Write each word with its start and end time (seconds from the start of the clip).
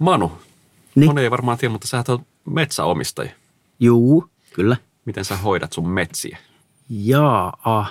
Manu, 0.00 0.32
Niin. 0.94 1.10
moni 1.10 1.20
ei 1.22 1.30
varmaan 1.30 1.58
tiedä, 1.58 1.72
mutta 1.72 1.86
sä 1.88 2.04
oot 2.08 2.22
metsäomistaja. 2.44 3.30
Juu, 3.80 4.30
kyllä. 4.52 4.76
Miten 5.04 5.24
sä 5.24 5.36
hoidat 5.36 5.72
sun 5.72 5.88
metsiä? 5.88 6.38
Jaa, 6.90 7.90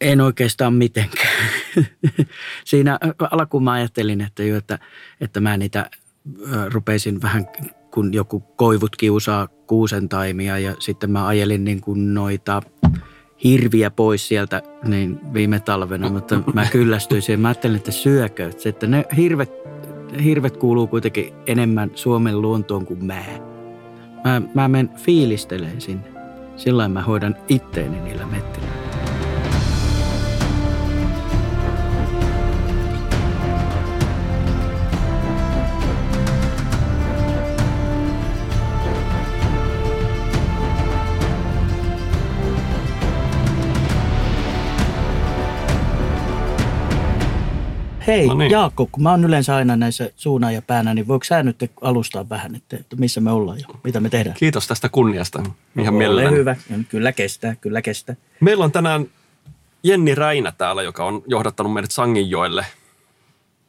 en 0.00 0.20
oikeastaan 0.20 0.74
mitenkään. 0.74 1.50
Siinä 2.64 2.98
alkuun 3.30 3.64
mä 3.64 3.72
ajattelin, 3.72 4.20
että, 4.20 4.42
jo, 4.42 4.56
että, 4.56 4.78
että 5.20 5.40
mä 5.40 5.56
niitä 5.56 5.90
rupeisin 6.72 7.22
vähän, 7.22 7.46
kun 7.90 8.14
joku 8.14 8.40
koivut 8.40 8.96
kiusaa 8.96 9.46
kuusentaimia 9.46 10.58
ja 10.58 10.74
sitten 10.78 11.10
mä 11.10 11.26
ajelin 11.26 11.64
niin 11.64 11.80
kuin 11.80 12.14
noita 12.14 12.62
hirviä 13.44 13.90
pois 13.90 14.28
sieltä 14.28 14.62
niin 14.84 15.20
viime 15.32 15.60
talvena, 15.60 16.10
mutta 16.16 16.40
mä 16.54 16.66
kyllästyin 16.72 17.22
siihen. 17.22 17.40
Mä 17.40 17.48
ajattelin, 17.48 17.76
että 17.76 17.90
syökö, 17.92 18.50
että 18.64 18.86
ne 18.86 19.04
hirvet, 19.16 19.50
hirvet 20.24 20.56
kuuluu 20.56 20.86
kuitenkin 20.86 21.32
enemmän 21.46 21.90
Suomen 21.94 22.42
luontoon 22.42 22.86
kuin 22.86 23.04
mä. 23.04 23.24
Mä, 24.24 24.42
mä 24.54 24.68
menen 24.68 24.90
fiilisteleen 24.96 25.80
sinne. 25.80 26.08
Sillä 26.56 26.88
mä 26.88 27.02
hoidan 27.02 27.36
itteeni 27.48 28.00
niillä 28.00 28.26
mettillä. 28.26 28.87
Hei 48.08 48.26
No 48.26 48.34
niin. 48.34 48.50
Jaakko, 48.50 48.88
kun 48.92 49.02
mä 49.02 49.10
oon 49.10 49.24
yleensä 49.24 49.56
aina 49.56 49.76
näissä 49.76 50.10
suuna 50.16 50.50
ja 50.52 50.62
päänä, 50.62 50.94
niin 50.94 51.08
voiko 51.08 51.24
sä 51.24 51.42
nyt 51.42 51.70
alustaa 51.80 52.28
vähän, 52.28 52.54
että, 52.54 52.76
että 52.76 52.96
missä 52.96 53.20
me 53.20 53.30
ollaan 53.30 53.58
ja 53.58 53.66
mitä 53.84 54.00
me 54.00 54.08
tehdään? 54.08 54.36
Kiitos 54.38 54.68
tästä 54.68 54.88
kunniasta. 54.88 55.42
Ihan 55.78 55.94
Ole 55.94 55.98
mielelläni. 55.98 56.36
hyvä. 56.36 56.56
Kyllä 56.88 57.12
kestää, 57.12 57.54
kyllä 57.56 57.82
kestää. 57.82 58.16
Meillä 58.40 58.64
on 58.64 58.72
tänään 58.72 59.06
Jenni 59.82 60.14
Räinä 60.14 60.52
täällä, 60.58 60.82
joka 60.82 61.04
on 61.04 61.22
johdattanut 61.26 61.72
meidät 61.72 61.90
Sanginjoelle. 61.90 62.66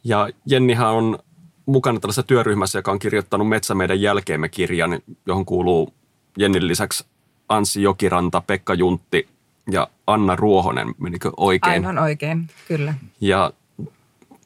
Ja 0.04 0.28
Jennihän 0.46 0.88
on 0.90 1.18
mukana 1.66 2.00
tällaisessa 2.00 2.22
työryhmässä, 2.22 2.78
joka 2.78 2.92
on 2.92 2.98
kirjoittanut 2.98 3.48
Metsä 3.48 3.74
meidän 3.74 4.00
jälkeemme 4.00 4.48
kirjan, 4.48 4.98
johon 5.26 5.44
kuuluu 5.44 5.94
Jennin 6.38 6.68
lisäksi 6.68 7.04
Anssi 7.48 7.82
Jokiranta, 7.82 8.42
Pekka 8.46 8.74
Juntti 8.74 9.28
ja 9.70 9.88
Anna 10.06 10.36
Ruohonen, 10.36 10.94
menikö 10.98 11.30
oikein? 11.36 11.86
Aivan 11.86 11.98
oikein, 11.98 12.46
kyllä. 12.68 12.94
Ja 13.20 13.52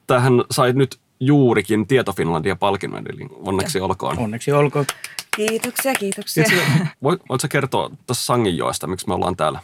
tähän 0.07 0.33
sai 0.51 0.73
nyt 0.73 0.99
juurikin 1.21 1.87
Tieto 1.87 2.13
Finlandia 2.13 2.57
palkinnon, 2.57 3.05
eli 3.13 3.29
onneksi 3.31 3.81
olkoon. 3.81 4.19
Onneksi 4.19 4.53
olkoon. 4.53 4.85
Kiitoksia, 5.37 5.95
kiitoksia. 5.95 6.45
Voit, 7.03 7.21
voitko 7.29 7.49
kertoa 7.51 7.91
tässä 8.07 8.27
Sanginjoesta, 8.27 8.87
miksi 8.87 9.09
me 9.09 9.15
ollaan 9.15 9.37
täällä? 9.37 9.61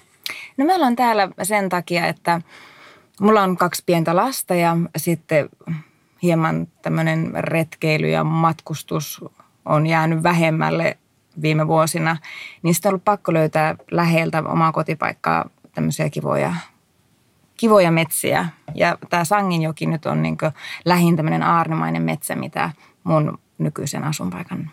No 0.56 0.64
meillä 0.64 0.86
on 0.86 0.97
täällä 0.97 1.28
sen 1.42 1.69
takia, 1.69 2.06
että 2.06 2.41
mulla 3.20 3.42
on 3.42 3.56
kaksi 3.56 3.82
pientä 3.86 4.16
lasta 4.16 4.55
ja 4.55 4.77
sitten 4.97 5.48
hieman 6.22 6.69
tämmöinen 6.82 7.30
retkeily 7.34 8.08
ja 8.08 8.25
matkustus 8.25 9.25
on 9.64 9.86
jäänyt 9.86 10.22
vähemmälle 10.22 10.98
viime 11.42 11.69
vuosina. 11.69 12.16
Niin 12.62 12.75
sitten 12.75 12.88
on 12.88 12.92
ollut 12.92 13.04
pakko 13.04 13.32
löytää 13.32 13.77
läheltä 13.91 14.42
omaa 14.42 14.72
kotipaikkaa 14.72 15.50
tämmöisiä 15.75 16.10
kivoja, 16.10 16.54
kivoja 17.61 17.91
metsiä. 17.91 18.47
Ja 18.75 18.98
tämä 19.11 19.25
Sanginjoki 19.25 19.86
nyt 19.86 20.06
on 20.06 20.22
niin 20.22 20.36
lähin 20.84 21.16
tämmöinen 21.16 21.42
aarnimainen 21.42 22.03
metsä, 22.03 22.36
mitä 22.36 22.70
mun 23.05 23.39
nykyisen 23.58 24.05
asunpaikan 24.05 24.70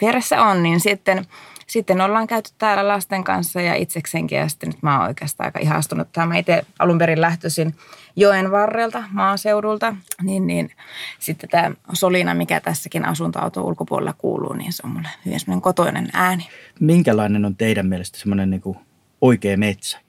vieressä 0.00 0.42
on, 0.42 0.62
niin 0.62 0.80
sitten, 0.80 1.24
sitten 1.66 2.00
ollaan 2.00 2.26
käyty 2.26 2.50
täällä 2.58 2.88
lasten 2.88 3.24
kanssa 3.24 3.60
ja 3.60 3.74
itseksenkin 3.74 4.38
ja 4.38 4.48
sitten 4.48 4.68
nyt 4.68 4.82
mä 4.82 4.98
oon 4.98 5.08
oikeastaan 5.08 5.46
aika 5.46 5.58
ihastunut 5.58 6.08
tähän. 6.12 6.28
Mä 6.28 6.36
itse 6.38 6.62
alun 6.78 6.98
perin 6.98 7.20
lähtöisin 7.20 7.74
joen 8.16 8.50
varrelta, 8.50 9.04
maaseudulta, 9.12 9.96
niin, 10.22 10.46
niin 10.46 10.70
sitten 11.18 11.50
tämä 11.50 11.70
solina, 11.92 12.34
mikä 12.34 12.60
tässäkin 12.60 13.04
asuntoauton 13.04 13.64
ulkopuolella 13.64 14.14
kuuluu, 14.18 14.52
niin 14.52 14.72
se 14.72 14.82
on 14.84 14.90
mulle 14.90 15.08
hyvin 15.26 15.62
kotoinen 15.62 16.08
ääni. 16.12 16.48
Minkälainen 16.80 17.44
on 17.44 17.56
teidän 17.56 17.86
mielestä 17.86 18.18
semmoinen 18.18 18.50
niin 18.50 18.76
oikea 19.20 19.56
metsä? 19.56 20.05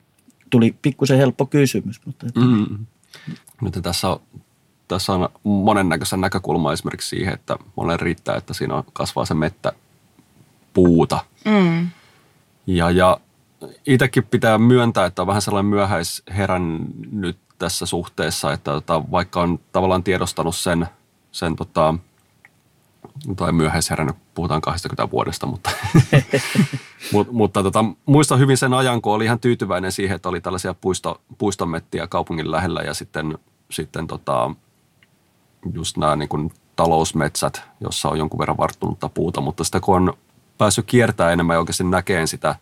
Tuli 0.49 0.75
pikkusen 0.81 1.17
helppo 1.17 1.45
kysymys, 1.45 2.05
mutta 2.05 2.27
että 2.27 2.39
Mm. 2.39 2.85
Nyt 3.61 3.79
tässä 3.81 4.09
on, 4.09 4.19
tässä 4.87 5.13
on 5.13 5.29
monennäköisen 5.43 6.21
näkökulma 6.21 6.73
esimerkiksi 6.73 7.09
siihen, 7.09 7.33
että 7.33 7.57
monen 7.75 7.99
riittää, 7.99 8.35
että 8.35 8.53
siinä 8.53 8.75
on, 8.75 8.83
kasvaa 8.93 9.25
se 9.25 9.33
mettä 9.33 9.73
puuta. 10.73 11.19
Mm. 11.45 11.89
Ja, 12.67 12.91
ja 12.91 13.19
itsekin 13.87 14.23
pitää 14.23 14.57
myöntää, 14.57 15.05
että 15.05 15.21
on 15.21 15.27
vähän 15.27 15.41
sellainen 15.41 15.69
myöhäisherännyt 15.69 17.37
tässä 17.59 17.85
suhteessa, 17.85 18.53
että 18.53 18.71
tota, 18.71 19.11
vaikka 19.11 19.41
on 19.41 19.59
tavallaan 19.71 20.03
tiedostanut 20.03 20.55
sen, 20.55 20.87
sen 21.31 21.55
tota, 21.55 21.95
tai 23.35 23.51
myöhäisherännyt, 23.51 24.15
puhutaan 24.33 24.61
20 24.61 25.11
vuodesta, 25.11 25.45
mutta, 25.45 25.69
Mut, 27.13 27.31
mutta 27.31 27.63
tota, 27.63 27.85
muistan 28.05 28.39
hyvin 28.39 28.57
sen 28.57 28.73
ajan, 28.73 29.01
kun 29.01 29.13
oli 29.13 29.25
ihan 29.25 29.39
tyytyväinen 29.39 29.91
siihen, 29.91 30.15
että 30.15 30.29
oli 30.29 30.41
tällaisia 30.41 30.73
puisto, 30.73 31.21
puistomettiä 31.37 32.07
kaupungin 32.07 32.51
lähellä 32.51 32.81
ja 32.81 32.93
sitten, 32.93 33.37
sitten 33.71 34.07
tota, 34.07 34.51
just 35.73 35.97
nämä 35.97 36.15
niin 36.15 36.29
kuin 36.29 36.51
talousmetsät, 36.75 37.61
jossa 37.79 38.09
on 38.09 38.17
jonkun 38.17 38.39
verran 38.39 38.57
varttunutta 38.57 39.09
puuta, 39.09 39.41
mutta 39.41 39.63
sitä 39.63 39.79
kun 39.79 39.95
on 39.95 40.13
päässyt 40.57 40.85
kiertämään 40.85 41.33
enemmän 41.33 41.53
ja 41.53 41.59
oikeasti 41.59 41.83
näkeen 41.83 42.27
sitä 42.27 42.55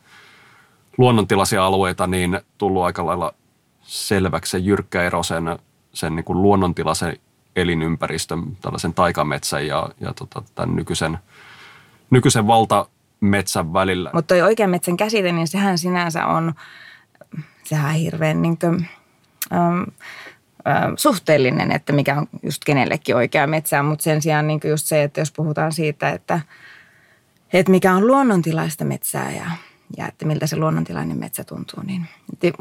luonnontilaisia 0.97 1.66
alueita, 1.66 2.07
niin 2.07 2.39
tullut 2.57 2.84
aika 2.84 3.05
lailla 3.05 3.34
selväksi 3.81 4.51
se 4.51 4.57
jyrkkä 4.57 5.03
ero 5.03 5.23
sen, 5.23 5.59
sen 5.94 6.16
niin 6.16 6.23
kuin 6.23 6.41
luonnontilaisen 6.41 7.17
elinympäristön, 7.55 8.57
tällaisen 8.61 8.93
taikametsän 8.93 9.67
ja, 9.67 9.89
ja 9.99 10.13
tota, 10.13 10.43
tämän 10.55 10.75
nykyisen, 10.75 11.17
nykyisen 12.09 12.47
valtametsän 12.47 13.73
välillä. 13.73 14.09
Mutta 14.13 14.27
toi 14.27 14.41
oikean 14.41 14.69
metsän 14.69 14.97
käsite, 14.97 15.31
niin 15.31 15.47
sehän 15.47 15.77
sinänsä 15.77 16.25
on, 16.25 16.53
sehän 17.63 17.89
on 17.91 17.99
hirveän 17.99 18.41
niin 18.41 18.57
kuin, 18.57 18.88
ähm, 19.53 19.83
ähm, 20.67 20.93
suhteellinen, 20.97 21.71
että 21.71 21.93
mikä 21.93 22.17
on 22.17 22.27
just 22.43 22.63
kenellekin 22.66 23.16
oikea 23.16 23.47
metsää. 23.47 23.83
Mutta 23.83 24.03
sen 24.03 24.22
sijaan 24.22 24.47
niin 24.47 24.59
kuin 24.59 24.72
just 24.72 24.87
se, 24.87 25.03
että 25.03 25.22
jos 25.22 25.31
puhutaan 25.31 25.72
siitä, 25.72 26.09
että, 26.09 26.39
että 27.53 27.72
mikä 27.72 27.93
on 27.93 28.07
luonnontilaista 28.07 28.85
metsää 28.85 29.31
ja, 29.31 29.45
ja 29.97 30.07
että 30.07 30.25
miltä 30.25 30.47
se 30.47 30.57
luonnontilainen 30.57 31.17
metsä 31.17 31.43
tuntuu, 31.43 31.83
niin 31.83 32.05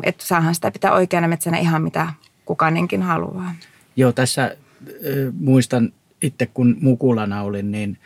että, 0.03 0.25
saahan 0.26 0.55
sitä 0.55 0.71
pitää 0.71 0.93
oikeana 0.93 1.28
metsänä 1.28 1.59
ihan 1.59 1.82
mitä 1.82 2.09
kukainenkin 2.44 3.03
haluaa. 3.03 3.55
Joo, 3.97 4.12
tässä 4.12 4.56
muistan 5.41 5.93
itse 6.23 6.47
kun 6.47 6.77
mukulana 6.81 7.43
olin, 7.43 7.71
niin 7.71 7.99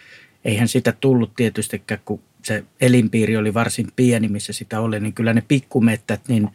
eihän 0.45 0.69
sitä 0.69 0.93
tullut 0.93 1.33
tietystikään, 1.37 2.01
kun 2.05 2.21
se 2.43 2.65
elinpiiri 2.81 3.37
oli 3.37 3.55
varsin 3.55 3.87
pieni, 3.97 4.29
missä 4.29 4.53
sitä 4.53 4.81
oli, 4.81 5.01
niin 5.01 5.13
kyllä 5.13 5.35
ne 5.35 5.43
pikkumettät, 5.49 6.21
niin 6.29 6.49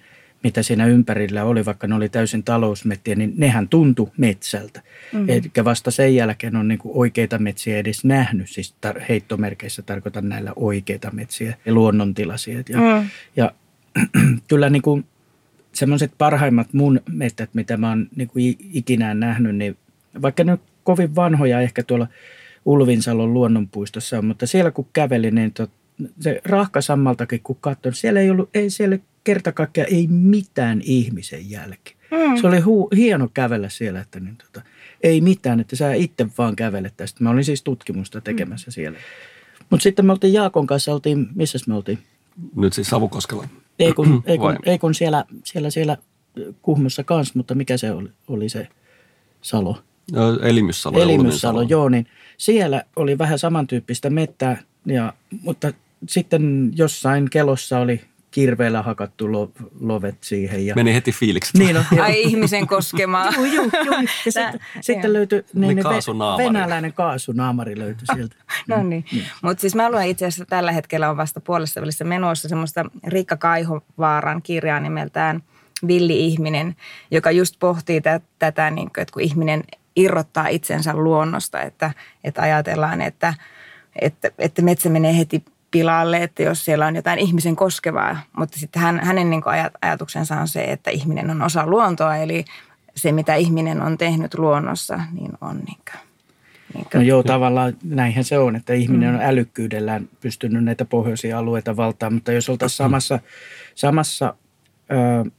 mitä 0.43 0.63
siinä 0.63 0.85
ympärillä 0.85 1.43
oli, 1.43 1.65
vaikka 1.65 1.87
ne 1.87 1.95
oli 1.95 2.09
täysin 2.09 2.43
talousmettiä, 2.43 3.15
niin 3.15 3.33
nehän 3.37 3.67
tuntui 3.67 4.11
metsältä. 4.17 4.81
Mm-hmm. 5.13 5.29
Eikä 5.29 5.65
vasta 5.65 5.91
sen 5.91 6.15
jälkeen 6.15 6.55
on 6.55 6.67
niin 6.67 6.79
oikeita 6.85 7.37
metsiä 7.39 7.77
edes 7.77 8.05
nähnyt, 8.05 8.49
siis 8.49 8.75
tar- 8.87 9.03
heittomerkeissä 9.09 9.81
tarkoitan 9.81 10.29
näillä 10.29 10.53
oikeita 10.55 11.11
metsiä 11.11 11.57
ja 11.65 11.73
luonnontilaisia. 11.73 12.63
Ja, 12.69 12.77
Mm. 12.77 13.09
ja 13.35 13.51
kyllä 14.49 14.69
niin 14.69 14.81
kuin 14.81 15.05
semmoiset 15.73 16.11
parhaimmat 16.17 16.73
mun 16.73 17.01
metsät, 17.09 17.49
mitä 17.53 17.77
mä 17.77 17.89
oon 17.89 18.07
niin 18.15 18.27
kuin 18.27 18.55
ikinään 18.73 19.19
nähnyt, 19.19 19.55
niin 19.55 19.77
vaikka 20.21 20.43
ne 20.43 20.51
on 20.51 20.59
kovin 20.83 21.15
vanhoja 21.15 21.61
ehkä 21.61 21.83
tuolla 21.83 22.07
Ulvinsalon 22.65 23.33
luonnonpuistossa 23.33 24.17
on, 24.17 24.25
mutta 24.25 24.47
siellä 24.47 24.71
kun 24.71 24.87
kävelin, 24.93 25.35
niin 25.35 25.53
tot, 25.53 25.71
se 26.19 26.41
rahkasammaltakin 26.45 27.39
kun 27.43 27.57
katsoin, 27.61 27.95
siellä 27.95 28.19
ei 28.19 28.29
ollut, 28.29 28.49
ei 28.53 28.69
siellä 28.69 28.97
kerta 29.23 29.51
kaikkiaan 29.51 29.93
ei 29.93 30.07
mitään 30.07 30.81
ihmisen 30.83 31.49
jälki. 31.49 31.95
Mm. 32.11 32.41
Se 32.41 32.47
oli 32.47 32.59
hu, 32.59 32.89
hieno 32.95 33.29
kävellä 33.33 33.69
siellä, 33.69 33.99
että 33.99 34.19
niin, 34.19 34.37
tota, 34.37 34.61
ei 35.03 35.21
mitään, 35.21 35.59
että 35.59 35.75
sä 35.75 35.93
itse 35.93 36.27
vaan 36.37 36.55
kävelet 36.55 36.93
tästä. 36.97 37.23
Mä 37.23 37.29
olin 37.29 37.43
siis 37.43 37.63
tutkimusta 37.63 38.21
tekemässä 38.21 38.71
siellä. 38.71 38.99
Mutta 39.69 39.83
sitten 39.83 40.05
me 40.05 40.11
oltiin 40.11 40.33
Jaakon 40.33 40.67
kanssa, 40.67 40.93
oltiin, 40.93 41.27
missä 41.35 41.59
me 41.67 41.75
oltiin? 41.75 41.99
Nyt 42.55 42.73
siis 42.73 42.87
Savukoskella. 42.87 43.47
Ei 43.79 43.93
kun, 43.93 44.23
ei 44.25 44.37
kun, 44.37 44.47
Vai? 44.47 44.57
ei 44.65 44.79
kun 44.79 44.93
siellä, 44.93 45.25
siellä, 45.43 45.69
siellä 45.69 45.97
Kuhmossa 46.61 47.03
kanssa, 47.03 47.33
mutta 47.35 47.55
mikä 47.55 47.77
se 47.77 47.91
oli, 47.91 48.09
oli 48.27 48.49
se 48.49 48.67
salo? 49.41 49.83
Elimyssalo. 50.41 51.01
Elimyssalo, 51.01 51.61
joo, 51.61 51.89
niin 51.89 52.07
siellä 52.37 52.83
oli 52.95 53.17
vähän 53.17 53.39
samantyyppistä 53.39 54.09
mettää, 54.09 54.57
ja, 54.85 55.13
mutta 55.41 55.73
sitten 56.09 56.71
jossain 56.75 57.29
kelossa 57.29 57.79
oli 57.79 58.01
kirveellä 58.33 58.81
hakattu 58.81 59.31
lo, 59.31 59.51
lovet 59.79 60.15
siihen. 60.21 60.65
Ja... 60.65 60.75
Meni 60.75 60.93
heti 60.93 61.11
fiilikset. 61.11 61.55
Niin 61.55 61.77
on, 61.77 61.85
Ai 62.01 62.21
ihmisen 62.21 62.67
koskemaa. 62.67 63.31
Joo, 63.35 63.45
joo, 63.45 63.69
joo. 63.85 63.95
Ja 64.25 64.31
sitten, 64.31 64.59
sitten 64.81 65.13
löytyi 65.13 65.45
niin, 65.53 65.75
ne 65.75 65.83
kaasunaamari. 65.83 66.45
venäläinen 66.45 66.93
kaasunaamari 66.93 67.79
löytyi 67.79 68.07
sieltä. 68.15 68.35
No 68.67 68.83
niin. 68.83 69.05
Mm. 69.13 69.21
Mutta 69.41 69.61
siis 69.61 69.75
mä 69.75 69.91
luen 69.91 70.07
itse 70.07 70.25
asiassa 70.25 70.45
tällä 70.45 70.71
hetkellä 70.71 71.09
on 71.09 71.17
vasta 71.17 71.41
puolessa 71.41 71.81
välissä 71.81 72.03
menossa 72.03 72.49
semmoista 72.49 72.85
Riikka 73.07 73.37
Kaihovaaran 73.37 74.41
kirjaa 74.41 74.79
nimeltään 74.79 75.43
Villi-ihminen, 75.87 76.75
joka 77.11 77.31
just 77.31 77.55
pohtii 77.59 78.01
tä- 78.01 78.21
tätä, 78.39 78.69
niin 78.71 78.87
kuin, 78.93 79.01
että 79.01 79.13
kun 79.13 79.21
ihminen 79.21 79.63
irrottaa 79.95 80.47
itsensä 80.47 80.93
luonnosta, 80.93 81.61
että, 81.61 81.91
että 82.23 82.41
ajatellaan, 82.41 83.01
että, 83.01 83.33
että, 84.01 84.31
että 84.39 84.61
metsä 84.61 84.89
menee 84.89 85.17
heti 85.17 85.45
pilalle, 85.71 86.23
että 86.23 86.43
jos 86.43 86.65
siellä 86.65 86.85
on 86.85 86.95
jotain 86.95 87.19
ihmisen 87.19 87.55
koskevaa. 87.55 88.17
Mutta 88.37 88.59
sitten 88.59 88.81
hän, 88.81 88.99
hänen 88.99 89.29
niin 89.29 89.43
ajatuksensa 89.81 90.35
on 90.35 90.47
se, 90.47 90.63
että 90.63 90.91
ihminen 90.91 91.29
on 91.29 91.41
osa 91.41 91.67
luontoa, 91.67 92.15
eli 92.15 92.45
se 92.95 93.11
mitä 93.11 93.35
ihminen 93.35 93.81
on 93.81 93.97
tehnyt 93.97 94.33
luonnossa, 94.33 94.99
niin 95.11 95.31
on 95.41 95.57
niin 95.57 95.77
kuin, 95.91 95.99
niin 96.73 96.85
kuin. 96.91 96.99
No 96.99 97.01
joo, 97.01 97.23
tavallaan 97.23 97.73
näinhän 97.83 98.23
se 98.23 98.39
on, 98.39 98.55
että 98.55 98.73
ihminen 98.73 99.09
mm. 99.09 99.15
on 99.15 99.21
älykkyydellään 99.21 100.09
pystynyt 100.21 100.63
näitä 100.63 100.85
pohjoisia 100.85 101.39
alueita 101.39 101.77
valtaamaan, 101.77 102.13
mutta 102.13 102.31
jos 102.31 102.49
oltaisiin 102.49 102.77
samassa, 102.77 103.19
samassa 103.75 104.33
ö, 104.91 105.31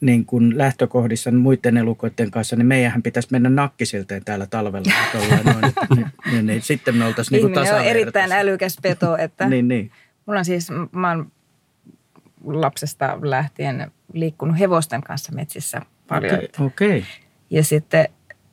niin 0.00 0.26
kuin 0.26 0.58
lähtökohdissa 0.58 1.30
muiden 1.30 1.76
elukoiden 1.76 2.30
kanssa, 2.30 2.56
niin 2.56 2.66
meidän 2.66 3.02
pitäisi 3.02 3.28
mennä 3.32 3.50
nakkisilteen 3.50 4.24
täällä 4.24 4.46
talvella. 4.46 4.92
noin, 5.44 5.64
että, 5.64 5.86
niin, 5.94 6.06
niin, 6.32 6.46
niin, 6.46 6.62
sitten 6.62 6.96
me 6.96 7.04
oltaisiin 7.04 7.44
niin 7.44 7.52
kuin 7.52 7.74
on 7.74 7.84
erittäin 7.84 8.32
älykäs 8.32 8.76
peto. 8.82 9.16
Että 9.16 9.48
niin, 9.48 9.68
niin. 9.68 9.90
Mulla 10.26 10.38
on 10.38 10.44
siis, 10.44 10.68
mä 10.92 11.08
oon 11.08 11.32
lapsesta 12.44 13.18
lähtien 13.22 13.90
liikkunut 14.12 14.58
hevosten 14.58 15.02
kanssa 15.02 15.32
metsissä 15.32 15.82
paljon. 16.08 16.34
Okei. 16.34 16.48
Okay, 16.58 16.66
okay. 16.66 17.02
Ja 17.50 17.64
sitten 17.64 18.08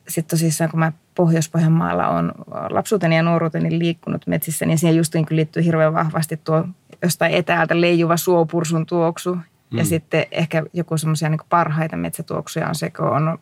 sit 0.08 0.26
tosissaan, 0.26 0.70
kun 0.70 0.80
mä 0.80 0.92
Pohjois-Pohjanmaalla 1.14 2.08
on 2.08 2.32
lapsuuteni 2.70 3.16
ja 3.16 3.22
nuoruuteni 3.22 3.78
liikkunut 3.78 4.26
metsissä, 4.26 4.66
niin 4.66 4.78
siihen 4.78 4.96
just 4.96 5.14
niin 5.14 5.26
liittyy 5.30 5.64
hirveän 5.64 5.94
vahvasti 5.94 6.36
tuo 6.36 6.68
jostain 7.02 7.32
etäältä 7.32 7.80
leijuva 7.80 8.16
suopursun 8.16 8.86
tuoksu 8.86 9.38
Mm. 9.70 9.78
Ja 9.78 9.84
sitten 9.84 10.26
ehkä 10.30 10.62
joku 10.72 10.98
semmoisia 10.98 11.28
niin 11.28 11.40
parhaita 11.48 11.96
metsätuoksuja 11.96 12.68
on 12.68 12.74
se, 12.74 12.90
kun 12.90 13.06
on 13.06 13.38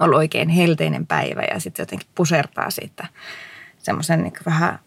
ollut 0.00 0.16
oikein 0.16 0.48
helteinen 0.48 1.06
päivä 1.06 1.42
ja 1.42 1.60
sitten 1.60 1.82
jotenkin 1.82 2.08
pusertaa 2.14 2.70
siitä 2.70 3.06
semmoisen 3.78 4.22
niin 4.22 4.32
vähän 4.46 4.78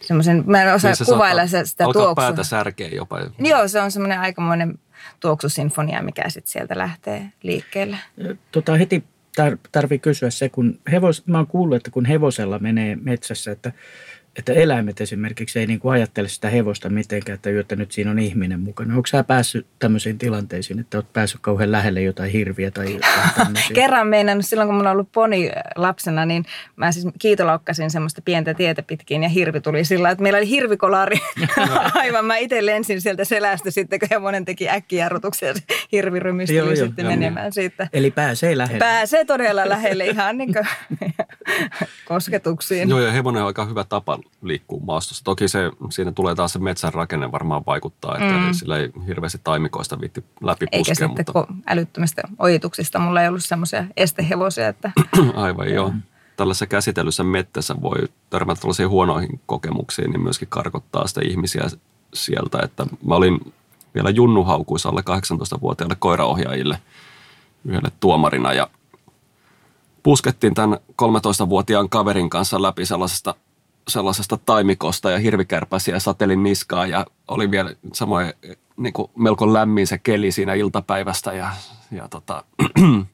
semmoisen, 0.00 0.44
mä 0.46 0.62
en 0.62 0.74
osaa 0.74 0.90
niin 0.90 1.14
kuvailla 1.14 1.46
saattaa, 1.46 1.64
sitä 1.64 1.84
tuoksua. 1.84 2.14
päätä 2.14 2.44
särkeä 2.44 2.88
jopa. 2.88 3.20
Joo, 3.38 3.68
se 3.68 3.80
on 3.80 3.90
semmoinen 3.90 4.20
aikamoinen 4.20 4.78
tuoksusinfonia, 5.20 6.02
mikä 6.02 6.28
sitten 6.28 6.52
sieltä 6.52 6.78
lähtee 6.78 7.32
liikkeelle. 7.42 7.96
Tota, 8.52 8.76
heti 8.76 9.04
tar- 9.40 9.58
tarvii 9.72 9.98
kysyä 9.98 10.30
se, 10.30 10.48
kun 10.48 10.80
hevos, 10.92 11.26
mä 11.26 11.38
oon 11.38 11.46
kuullut, 11.46 11.76
että 11.76 11.90
kun 11.90 12.04
hevosella 12.04 12.58
menee 12.58 12.96
metsässä, 12.96 13.52
että 13.52 13.72
että 14.38 14.52
eläimet 14.52 15.00
esimerkiksi 15.00 15.58
ei 15.58 15.66
niin 15.66 15.80
kuin 15.80 15.92
ajattele 15.92 16.28
sitä 16.28 16.50
hevosta 16.50 16.88
mitenkään, 16.88 17.34
että, 17.34 17.50
että 17.60 17.76
nyt 17.76 17.92
siinä 17.92 18.10
on 18.10 18.18
ihminen 18.18 18.60
mukana. 18.60 18.94
Onko 18.94 19.06
sä 19.06 19.24
päässyt 19.24 19.66
tämmöisiin 19.78 20.18
tilanteisiin, 20.18 20.78
että 20.78 20.98
olet 20.98 21.12
päässyt 21.12 21.40
kauhean 21.40 21.72
lähelle 21.72 22.02
jotain 22.02 22.32
hirviä 22.32 22.70
tai 22.70 22.94
jotain 22.94 23.54
Kerran 23.74 24.08
meinannut 24.08 24.46
silloin, 24.46 24.68
kun 24.68 24.74
mulla 24.74 24.90
on 24.90 24.96
ollut 24.96 25.12
poni 25.12 25.50
lapsena, 25.76 26.26
niin 26.26 26.44
mä 26.76 26.92
siis 26.92 27.06
kiitolaukkasin 27.18 27.90
semmoista 27.90 28.22
pientä 28.24 28.54
tietä 28.54 28.82
pitkin 28.82 29.22
ja 29.22 29.28
hirvi 29.28 29.60
tuli 29.60 29.84
sillä 29.84 30.10
että 30.10 30.22
meillä 30.22 30.36
oli 30.36 30.48
hirvikolari. 30.48 31.16
Aivan, 31.94 32.24
mä 32.24 32.36
itse 32.36 32.66
lensin 32.66 33.00
sieltä 33.00 33.24
selästä 33.24 33.70
sitten, 33.70 33.98
kun 33.98 34.08
hevonen 34.10 34.44
teki 34.44 34.68
äkkijarrutuksia 34.68 35.48
ja 35.48 35.54
hirvi 35.92 36.18
joo, 36.54 36.76
sitten 36.76 37.04
joo, 37.04 37.10
menemään 37.10 37.46
joo. 37.46 37.52
siitä. 37.52 37.88
Eli 37.92 38.10
pääsee 38.10 38.58
lähelle. 38.58 38.78
Pääsee 38.78 39.24
todella 39.24 39.68
lähelle 39.68 40.06
ihan 40.06 40.38
niin 40.38 40.52
kuin 40.52 40.66
kosketuksiin. 42.08 42.88
Joo, 42.88 43.00
ja 43.00 43.12
hevonen 43.12 43.42
on 43.42 43.46
aika 43.46 43.64
hyvä 43.64 43.84
tapa 43.84 44.18
liikkuu 44.42 44.80
maastossa. 44.80 45.24
Toki 45.24 45.48
se, 45.48 45.70
siinä 45.90 46.12
tulee 46.12 46.34
taas 46.34 46.52
se 46.52 46.58
metsän 46.58 46.94
rakenne 46.94 47.32
varmaan 47.32 47.62
vaikuttaa, 47.66 48.18
että 48.18 48.38
mm. 48.38 48.52
sillä 48.52 48.78
ei 48.78 48.90
hirveästi 49.06 49.40
taimikoista 49.44 50.00
viitti 50.00 50.24
läpi 50.40 50.66
Eikä 50.72 50.78
puskea, 50.78 51.08
sitten 51.08 51.24
mutta... 51.34 51.54
älyttömistä 51.66 52.22
ojituksista. 52.38 52.98
Mulla 52.98 53.22
ei 53.22 53.28
ollut 53.28 53.44
semmoisia 53.44 53.84
estehevosia. 53.96 54.68
Että... 54.68 54.90
Aivan 55.34 55.70
joo. 55.70 55.92
Tällaisessa 56.36 56.66
käsitellyssä 56.66 57.24
mettässä 57.24 57.74
voi 57.82 57.96
törmätä 58.30 58.60
tällaisiin 58.60 58.88
huonoihin 58.88 59.40
kokemuksiin, 59.46 60.10
niin 60.10 60.20
myöskin 60.20 60.48
karkottaa 60.48 61.06
sitä 61.06 61.20
ihmisiä 61.24 61.62
sieltä. 62.14 62.58
Että 62.62 62.86
mä 63.06 63.14
olin 63.14 63.52
vielä 63.94 64.10
junnuhaukuissa 64.10 64.88
alle 64.88 65.00
18-vuotiaille 65.00 65.96
koiraohjaajille 65.98 66.78
yhdelle 67.64 67.90
tuomarina 68.00 68.52
ja 68.52 68.70
puskettiin 70.02 70.54
tämän 70.54 70.78
13-vuotiaan 71.02 71.88
kaverin 71.88 72.30
kanssa 72.30 72.62
läpi 72.62 72.86
sellaisesta 72.86 73.34
sellaisesta 73.88 74.36
taimikosta 74.36 75.10
ja 75.10 75.18
hirvikärpäsiä 75.18 75.98
satelin 75.98 76.42
niskaa 76.42 76.86
ja 76.86 77.06
oli 77.28 77.50
vielä 77.50 77.74
samoin 77.92 78.32
niin 78.76 78.92
kuin 78.92 79.10
melko 79.16 79.52
lämmin 79.52 79.86
se 79.86 79.98
keli 79.98 80.32
siinä 80.32 80.54
iltapäivästä 80.54 81.32
ja, 81.32 81.50
ja 81.90 82.08
tota, 82.08 82.44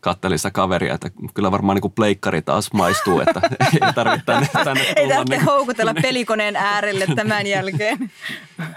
kattelin 0.00 0.38
sitä 0.38 0.50
kaveria, 0.50 0.94
että 0.94 1.10
kyllä 1.34 1.50
varmaan 1.50 1.74
niin 1.76 1.82
kuin 1.82 1.92
pleikkari 1.92 2.42
taas 2.42 2.72
maistuu, 2.72 3.20
että 3.20 3.40
ei 3.86 3.92
tarvitse 3.94 4.26
tänne, 4.26 4.48
tänne 4.64 4.84
tulla. 4.84 5.00
Ei 5.00 5.08
tarvitse 5.08 5.36
niin, 5.36 5.44
houkutella 5.44 5.94
pelikoneen 6.02 6.56
äärelle 6.56 7.06
tämän 7.16 7.46
jälkeen. 7.46 8.12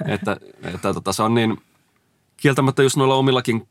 että 0.07 0.37
että 0.63 0.93
tota, 0.93 1.13
se 1.13 1.23
on 1.23 1.33
niin 1.33 1.57
kieltämättä 2.37 2.83
just 2.83 2.97
noilla 2.97 3.15
omillakin 3.15 3.67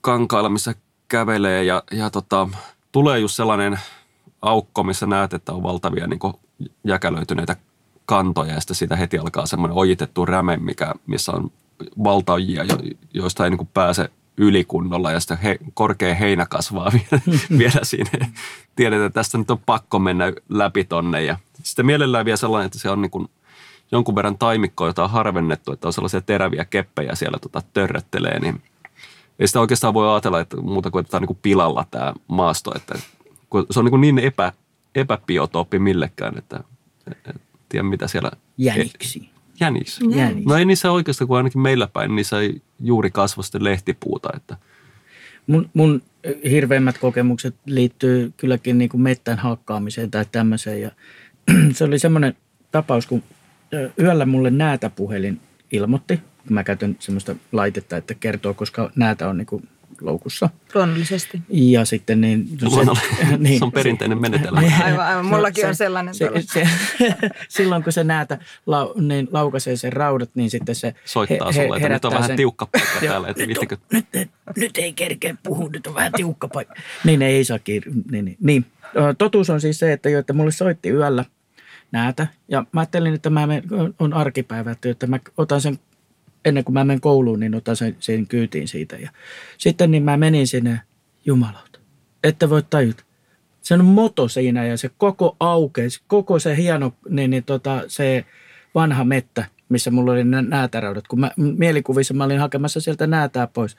kankailla, 0.00 0.48
missä 0.48 0.74
kävelee 1.08 1.64
ja, 1.64 1.82
ja 1.90 2.10
tota, 2.10 2.48
tulee 2.92 3.18
just 3.18 3.36
sellainen 3.36 3.80
aukko, 4.42 4.82
missä 4.82 5.06
näet, 5.06 5.34
että 5.34 5.52
on 5.52 5.62
valtavia 5.62 6.06
niin 6.06 6.18
kuin 6.18 6.34
jäkälöityneitä 6.84 7.56
kantoja 8.06 8.54
ja 8.54 8.60
sitten 8.60 8.76
siitä 8.76 8.96
heti 8.96 9.18
alkaa 9.18 9.46
semmoinen 9.46 9.78
ojitettu 9.78 10.26
räme, 10.26 10.56
mikä, 10.56 10.94
missä 11.06 11.32
on 11.32 11.50
valtaojia, 12.04 12.64
joista 13.14 13.44
ei 13.44 13.50
niin 13.50 13.58
kuin 13.58 13.70
pääse 13.74 14.10
yli 14.36 14.64
kunnolla 14.64 15.12
ja 15.12 15.20
sitten 15.20 15.38
he, 15.38 15.58
korkea 15.74 16.14
heinä 16.14 16.46
kasvaa 16.46 16.92
vielä, 16.98 17.22
vielä 17.58 17.80
siinä. 17.82 18.10
Tiedetään, 18.76 19.06
että 19.06 19.20
tästä 19.20 19.38
nyt 19.38 19.50
on 19.50 19.60
pakko 19.66 19.98
mennä 19.98 20.32
läpi 20.48 20.84
tonne 20.84 21.22
ja 21.22 21.36
sitten 21.62 21.86
mielellään 21.86 22.24
vielä 22.24 22.36
sellainen, 22.36 22.66
että 22.66 22.78
se 22.78 22.90
on 22.90 23.02
niin 23.02 23.10
kuin 23.10 23.28
jonkun 23.92 24.14
verran 24.14 24.38
taimikkoa, 24.38 24.86
jota 24.86 25.04
on 25.04 25.10
harvennettu, 25.10 25.72
että 25.72 25.88
on 25.88 25.92
sellaisia 25.92 26.20
teräviä 26.20 26.64
keppejä 26.64 27.14
siellä 27.14 27.38
tota, 27.38 27.62
törröttelee, 27.72 28.40
niin 28.40 28.62
ei 29.38 29.46
sitä 29.46 29.60
oikeastaan 29.60 29.94
voi 29.94 30.10
ajatella, 30.10 30.40
että 30.40 30.56
muuta 30.56 30.90
kuin, 30.90 31.00
että 31.00 31.10
tämä 31.10 31.18
on 31.18 31.22
niin 31.22 31.26
kuin 31.26 31.38
pilalla 31.42 31.86
tämä 31.90 32.14
maasto, 32.28 32.72
että 32.76 32.94
se 33.70 33.80
on 33.80 33.84
niin, 33.84 34.14
niin 34.14 34.26
epä, 34.26 34.52
epäbiotooppi 34.94 35.78
millekään, 35.78 36.38
että 36.38 36.64
en 37.06 37.40
tiedä 37.68 37.82
mitä 37.82 38.08
siellä... 38.08 38.30
Jäniksi. 38.58 39.30
Jänis. 39.60 40.00
Jänis. 40.10 40.44
No 40.44 40.56
ei 40.56 40.64
niissä 40.64 40.92
oikeastaan, 40.92 41.28
kun 41.28 41.36
ainakin 41.36 41.60
meillä 41.60 41.86
päin, 41.86 42.16
niissä 42.16 42.40
ei 42.40 42.62
juuri 42.80 43.10
kasva 43.10 43.42
sitten 43.42 43.64
lehtipuuta. 43.64 44.28
Että. 44.36 44.56
Mun, 45.46 45.70
mun 45.74 46.02
hirveimmät 46.50 46.98
kokemukset 46.98 47.54
liittyy 47.66 48.32
kylläkin 48.36 48.78
niin 48.78 48.90
kuin 48.90 49.00
mettän 49.00 49.38
hakkaamiseen 49.38 50.10
tai 50.10 50.24
tämmöiseen. 50.32 50.80
Ja 50.80 50.90
se 51.74 51.84
oli 51.84 51.98
semmoinen 51.98 52.36
tapaus, 52.70 53.06
kun 53.06 53.22
yöllä 53.98 54.26
mulle 54.26 54.50
näätä 54.50 54.90
puhelin 54.90 55.40
ilmoitti, 55.72 56.16
kun 56.16 56.54
mä 56.54 56.64
käytän 56.64 56.96
semmoista 56.98 57.34
laitetta, 57.52 57.96
että 57.96 58.14
kertoo, 58.14 58.54
koska 58.54 58.90
näätä 58.96 59.28
on 59.28 59.38
niin 59.38 59.46
kuin 59.46 59.68
loukussa. 60.00 60.50
Luonnollisesti. 60.74 61.42
Ja 61.48 61.84
sitten 61.84 62.20
niin... 62.20 62.48
Se, 62.58 62.66
niin, 63.38 63.58
se 63.58 63.64
on 63.64 63.72
perinteinen 63.72 64.20
menetelmä. 64.20 64.60
Aivan, 64.84 65.06
aivan. 65.06 65.26
Mullakin 65.26 65.62
se, 65.62 65.68
on 65.68 65.74
sellainen. 65.74 66.14
Se, 66.14 66.30
se, 66.40 66.68
silloin 67.48 67.82
kun 67.82 67.92
se 67.92 68.04
näitä 68.04 68.38
lau, 68.66 69.00
niin 69.00 69.28
laukaisee 69.32 69.76
sen 69.76 69.92
raudat, 69.92 70.30
niin 70.34 70.50
sitten 70.50 70.74
se 70.74 70.94
Soittaa 71.04 71.52
he, 71.52 71.62
sulle, 71.62 71.76
että 71.76 71.88
nyt 71.88 72.04
on 72.04 72.12
vähän 72.12 72.26
sen, 72.26 72.36
tiukka 72.36 72.66
paikka 72.66 73.00
täällä. 73.00 73.28
Että 73.28 73.46
nyt, 73.46 73.58
nyt, 73.92 74.08
nyt, 74.14 74.30
nyt, 74.56 74.78
ei 74.78 74.92
kerkeä 74.92 75.36
puhua, 75.42 75.68
nyt 75.68 75.86
on 75.86 75.94
vähän 75.94 76.12
tiukka 76.12 76.48
paikka. 76.48 76.74
niin, 77.04 77.22
ei 77.22 77.44
saa 77.44 77.58
kiir... 77.58 77.82
niin, 78.10 78.24
niin, 78.24 78.36
niin. 78.40 78.66
Totuus 79.18 79.50
on 79.50 79.60
siis 79.60 79.78
se, 79.78 79.92
että, 79.92 80.10
jo, 80.10 80.18
että 80.18 80.32
mulle 80.32 80.50
soitti 80.50 80.90
yöllä 80.90 81.24
näätä. 81.92 82.26
Ja 82.48 82.64
mä 82.72 82.80
ajattelin, 82.80 83.14
että 83.14 83.30
mä 83.30 83.46
menen, 83.46 83.64
on 83.98 84.12
arkipäivä, 84.14 84.74
että 84.84 85.06
mä 85.06 85.18
otan 85.36 85.60
sen 85.60 85.78
ennen 86.44 86.64
kuin 86.64 86.74
mä 86.74 86.84
menen 86.84 87.00
kouluun, 87.00 87.40
niin 87.40 87.54
otan 87.54 87.76
sen, 87.76 87.96
sen 87.98 88.26
kyytiin 88.26 88.68
siitä. 88.68 88.96
Ja 88.96 89.10
sitten 89.58 89.90
niin 89.90 90.02
mä 90.02 90.16
menin 90.16 90.46
sinne, 90.46 90.80
jumalauta, 91.26 91.80
että 92.24 92.50
voi 92.50 92.62
tajuta. 92.70 93.04
Se 93.62 93.74
on 93.74 93.84
moto 93.84 94.28
siinä 94.28 94.64
ja 94.64 94.76
se 94.76 94.90
koko 94.98 95.36
aukeisi, 95.40 96.02
koko 96.06 96.38
se 96.38 96.56
hieno, 96.56 96.92
niin, 97.08 97.30
niin 97.30 97.44
tota, 97.44 97.82
se 97.86 98.24
vanha 98.74 99.04
mettä, 99.04 99.44
missä 99.68 99.90
mulla 99.90 100.12
oli 100.12 100.24
näätäraudat. 100.24 101.08
Kun 101.08 101.20
mä 101.20 101.30
mielikuvissa 101.36 102.14
mä 102.14 102.24
olin 102.24 102.38
hakemassa 102.38 102.80
sieltä 102.80 103.06
näätää 103.06 103.46
pois. 103.46 103.76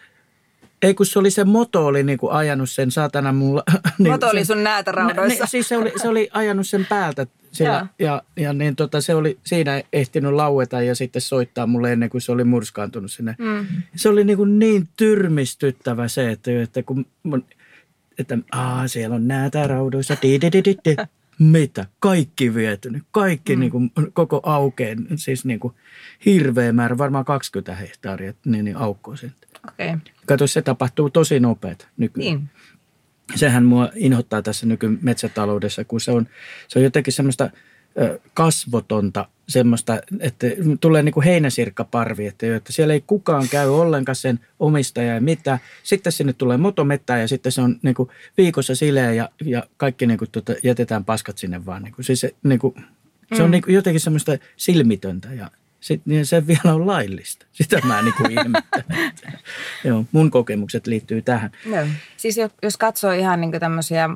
Ei 0.81 0.93
kun 0.93 1.05
se 1.05 1.19
oli 1.19 1.31
se 1.31 1.43
moto 1.43 1.85
oli 1.85 2.03
niin 2.03 2.17
kuin 2.17 2.31
ajanut 2.31 2.69
sen 2.69 2.91
saatana 2.91 3.31
mulla. 3.31 3.63
niin 3.99 4.11
Moto 4.11 4.27
oli 4.27 4.45
sun 4.45 4.63
näätäraudoissa. 4.63 5.43
Ne, 5.43 5.47
siis 5.47 5.69
se 5.69 5.77
oli, 5.77 5.93
se 6.01 6.07
oli 6.07 6.29
ajanut 6.33 6.67
sen 6.67 6.85
päältä 6.89 7.27
sillä, 7.51 7.87
ja, 7.99 8.21
ja 8.37 8.53
niin 8.53 8.75
tota, 8.75 9.01
se 9.01 9.15
oli 9.15 9.39
siinä 9.43 9.83
ehtinyt 9.93 10.33
laueta 10.33 10.81
ja 10.81 10.95
sitten 10.95 11.21
soittaa 11.21 11.67
mulle 11.67 11.93
ennen 11.93 12.09
kuin 12.09 12.21
se 12.21 12.31
oli 12.31 12.43
murskaantunut 12.43 13.11
sinne. 13.11 13.35
Mm. 13.37 13.65
Se 13.95 14.09
oli 14.09 14.23
niin, 14.23 14.37
kuin 14.37 14.59
niin 14.59 14.89
tyrmistyttävä 14.97 16.07
se, 16.07 16.31
että, 16.31 16.61
että 16.61 16.83
kun 16.83 17.05
mun, 17.23 17.45
että 18.19 18.37
aa, 18.51 18.87
siellä 18.87 19.15
on 19.15 19.27
näätä 19.27 19.67
raudoissa, 19.67 20.17
di, 20.21 20.41
di, 20.41 20.51
di, 20.51 20.63
di, 20.65 20.75
di. 20.85 20.95
mitä, 21.39 21.85
kaikki 21.99 22.55
vietynyt, 22.55 23.03
kaikki 23.11 23.55
mm. 23.55 23.59
niin 23.59 23.71
kuin, 23.71 23.91
koko 24.13 24.39
aukeen, 24.43 25.07
siis 25.15 25.45
niin 25.45 25.59
kuin 25.59 25.73
hirveä 26.25 26.73
määrä, 26.73 26.97
varmaan 26.97 27.25
20 27.25 27.75
hehtaaria, 27.75 28.33
niin, 28.45 28.65
niin 28.65 28.77
aukkoa 28.77 29.15
sen. 29.15 29.33
Okay. 29.69 29.97
Kato, 30.25 30.47
se 30.47 30.61
tapahtuu 30.61 31.09
tosi 31.09 31.39
nopeat 31.39 31.87
nykyään 31.97 32.35
Niin. 32.35 32.49
sehän 33.35 33.65
mua 33.65 33.89
inhottaa 33.95 34.41
tässä 34.41 34.65
nykymetsätaloudessa, 34.65 35.83
kun 35.83 36.01
se 36.01 36.11
on, 36.11 36.27
se 36.67 36.79
on 36.79 36.83
jotenkin 36.83 37.13
semmoista 37.13 37.49
kasvotonta, 38.33 39.27
semmoista, 39.47 40.01
että 40.19 40.47
tulee 40.79 41.03
niin 41.03 41.13
kuin 41.13 41.23
heinäsirkkaparvi, 41.23 42.27
että, 42.27 42.55
että 42.55 42.73
siellä 42.73 42.93
ei 42.93 43.03
kukaan 43.07 43.47
käy 43.51 43.67
ollenkaan 43.69 44.15
sen 44.15 44.39
omistaja 44.59 45.13
ja 45.13 45.21
mitä. 45.21 45.59
Sitten 45.83 46.11
sinne 46.11 46.33
tulee 46.33 46.57
motomettää 46.57 47.19
ja 47.19 47.27
sitten 47.27 47.51
se 47.51 47.61
on 47.61 47.79
niin 47.81 47.95
kuin 47.95 48.09
viikossa 48.37 48.75
sileä 48.75 49.13
ja, 49.13 49.29
ja 49.45 49.63
kaikki 49.77 50.07
niin 50.07 50.17
kuin 50.17 50.31
tuota, 50.31 50.53
jätetään 50.63 51.05
paskat 51.05 51.37
sinne 51.37 51.65
vaan. 51.65 51.83
Niin 51.83 51.93
kuin, 51.93 52.05
siis 52.05 52.19
se, 52.19 52.35
niin 52.43 52.59
kuin, 52.59 52.75
se 53.35 53.43
on 53.43 53.49
Mm. 53.49 53.51
niin 53.51 53.61
kuin 53.61 53.75
jotenkin 53.75 53.99
semmoista 53.99 54.31
silmitöntä 54.57 55.33
ja 55.33 55.51
sit, 55.81 56.01
niin 56.05 56.25
se 56.25 56.47
vielä 56.47 56.75
on 56.75 56.87
laillista. 56.87 57.45
Sitä 57.61 57.81
mä 57.83 58.01
niin 58.01 58.13
kuin 58.17 58.31
ihmettelen. 58.31 59.11
Joo, 59.83 60.05
mun 60.11 60.31
kokemukset 60.31 60.87
liittyy 60.87 61.21
tähän. 61.21 61.51
Joo. 61.65 61.85
Siis 62.17 62.37
jos, 62.37 62.51
jos 62.61 62.77
katsoo 62.77 63.11
ihan 63.11 63.41
niin 63.41 63.51
tämmöisiä 63.59 64.09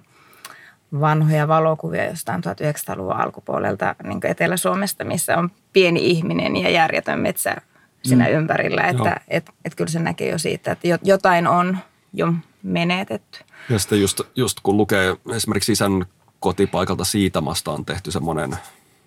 vanhoja 1.00 1.48
valokuvia 1.48 2.06
jostain 2.06 2.42
1900-luvun 2.44 3.16
alkupuolelta 3.16 3.96
niin 4.04 4.26
Etelä-Suomesta, 4.26 5.04
missä 5.04 5.38
on 5.38 5.52
pieni 5.74 6.06
ihminen 6.06 6.56
ja 6.56 6.70
järjetön 6.70 7.20
metsä 7.20 7.56
siinä 8.04 8.26
mm. 8.26 8.32
ympärillä. 8.32 8.82
Että 8.82 9.10
Joo. 9.10 9.16
et, 9.28 9.50
et 9.66 9.76
kyllä 9.76 9.92
se 9.92 10.00
näkee 10.00 10.32
jo 10.32 10.38
siitä, 10.38 10.72
että 10.72 10.88
jo- 10.88 10.98
jotain 11.04 11.48
on 11.48 11.78
jo 12.14 12.34
menetetty. 12.64 13.40
Ja 13.70 13.80
sitten 13.80 14.02
just, 14.02 14.22
just 14.36 14.60
kun 14.64 14.78
lukee 14.78 15.16
esimerkiksi 15.36 15.72
isän 15.72 16.06
kotipaikalta 16.40 17.04
Siitamasta 17.04 17.72
on 17.72 17.86
tehty 17.86 18.12
semmoinen, 18.12 18.56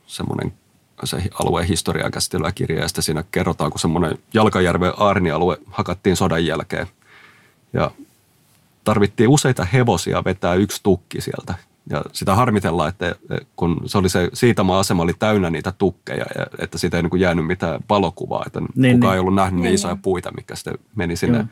semmoinen 0.06 0.52
se 1.04 1.22
alueen 1.44 1.66
historiaa 1.68 2.10
käsittelevä 2.10 2.52
kirja, 2.52 2.80
ja 2.82 2.88
sitten 2.88 3.02
siinä 3.04 3.24
kerrotaan, 3.30 3.70
kun 3.70 3.80
semmoinen 3.80 4.18
Jalkajärven 4.34 4.92
Aarni-alue 4.96 5.58
hakattiin 5.70 6.16
sodan 6.16 6.46
jälkeen. 6.46 6.86
Ja 7.72 7.90
tarvittiin 8.84 9.28
useita 9.28 9.64
hevosia 9.64 10.24
vetää 10.24 10.54
yksi 10.54 10.80
tukki 10.82 11.20
sieltä. 11.20 11.54
Ja 11.90 12.02
sitä 12.12 12.34
harmitellaan, 12.34 12.88
että 12.88 13.14
kun 13.56 13.80
se 13.86 13.98
oli 13.98 14.08
se 14.08 14.30
Siitama-asema 14.34 15.02
oli 15.02 15.14
täynnä 15.18 15.50
niitä 15.50 15.72
tukkeja, 15.72 16.24
ja 16.38 16.46
että 16.58 16.78
siitä 16.78 16.96
ei 16.96 17.02
niin 17.02 17.10
kuin 17.10 17.20
jäänyt 17.20 17.46
mitään 17.46 17.80
valokuvaa, 17.88 18.42
että 18.46 18.60
niin, 18.60 18.68
Niin, 18.74 18.96
kukaan 18.96 19.10
niin. 19.10 19.14
ei 19.14 19.20
ollut 19.20 19.34
nähnyt 19.34 19.54
niin, 19.54 19.62
Niin, 19.62 19.74
isoja 19.74 19.94
niin. 19.94 20.02
puita, 20.02 20.32
mikä 20.36 20.54
sitten 20.56 20.78
meni 20.96 21.16
sinne 21.16 21.38
Joo. 21.38 21.46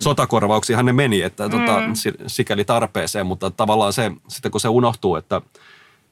sotakorvauksiinhan 0.00 0.86
ne 0.86 0.92
meni, 0.92 1.22
että 1.22 1.48
tota, 1.48 1.80
si- 1.94 2.14
sikäli 2.26 2.64
tarpeeseen, 2.64 3.26
mutta 3.26 3.50
tavallaan 3.50 3.92
se, 3.92 4.12
sitten 4.28 4.50
kun 4.52 4.60
se 4.60 4.68
unohtuu, 4.68 5.16
että 5.16 5.42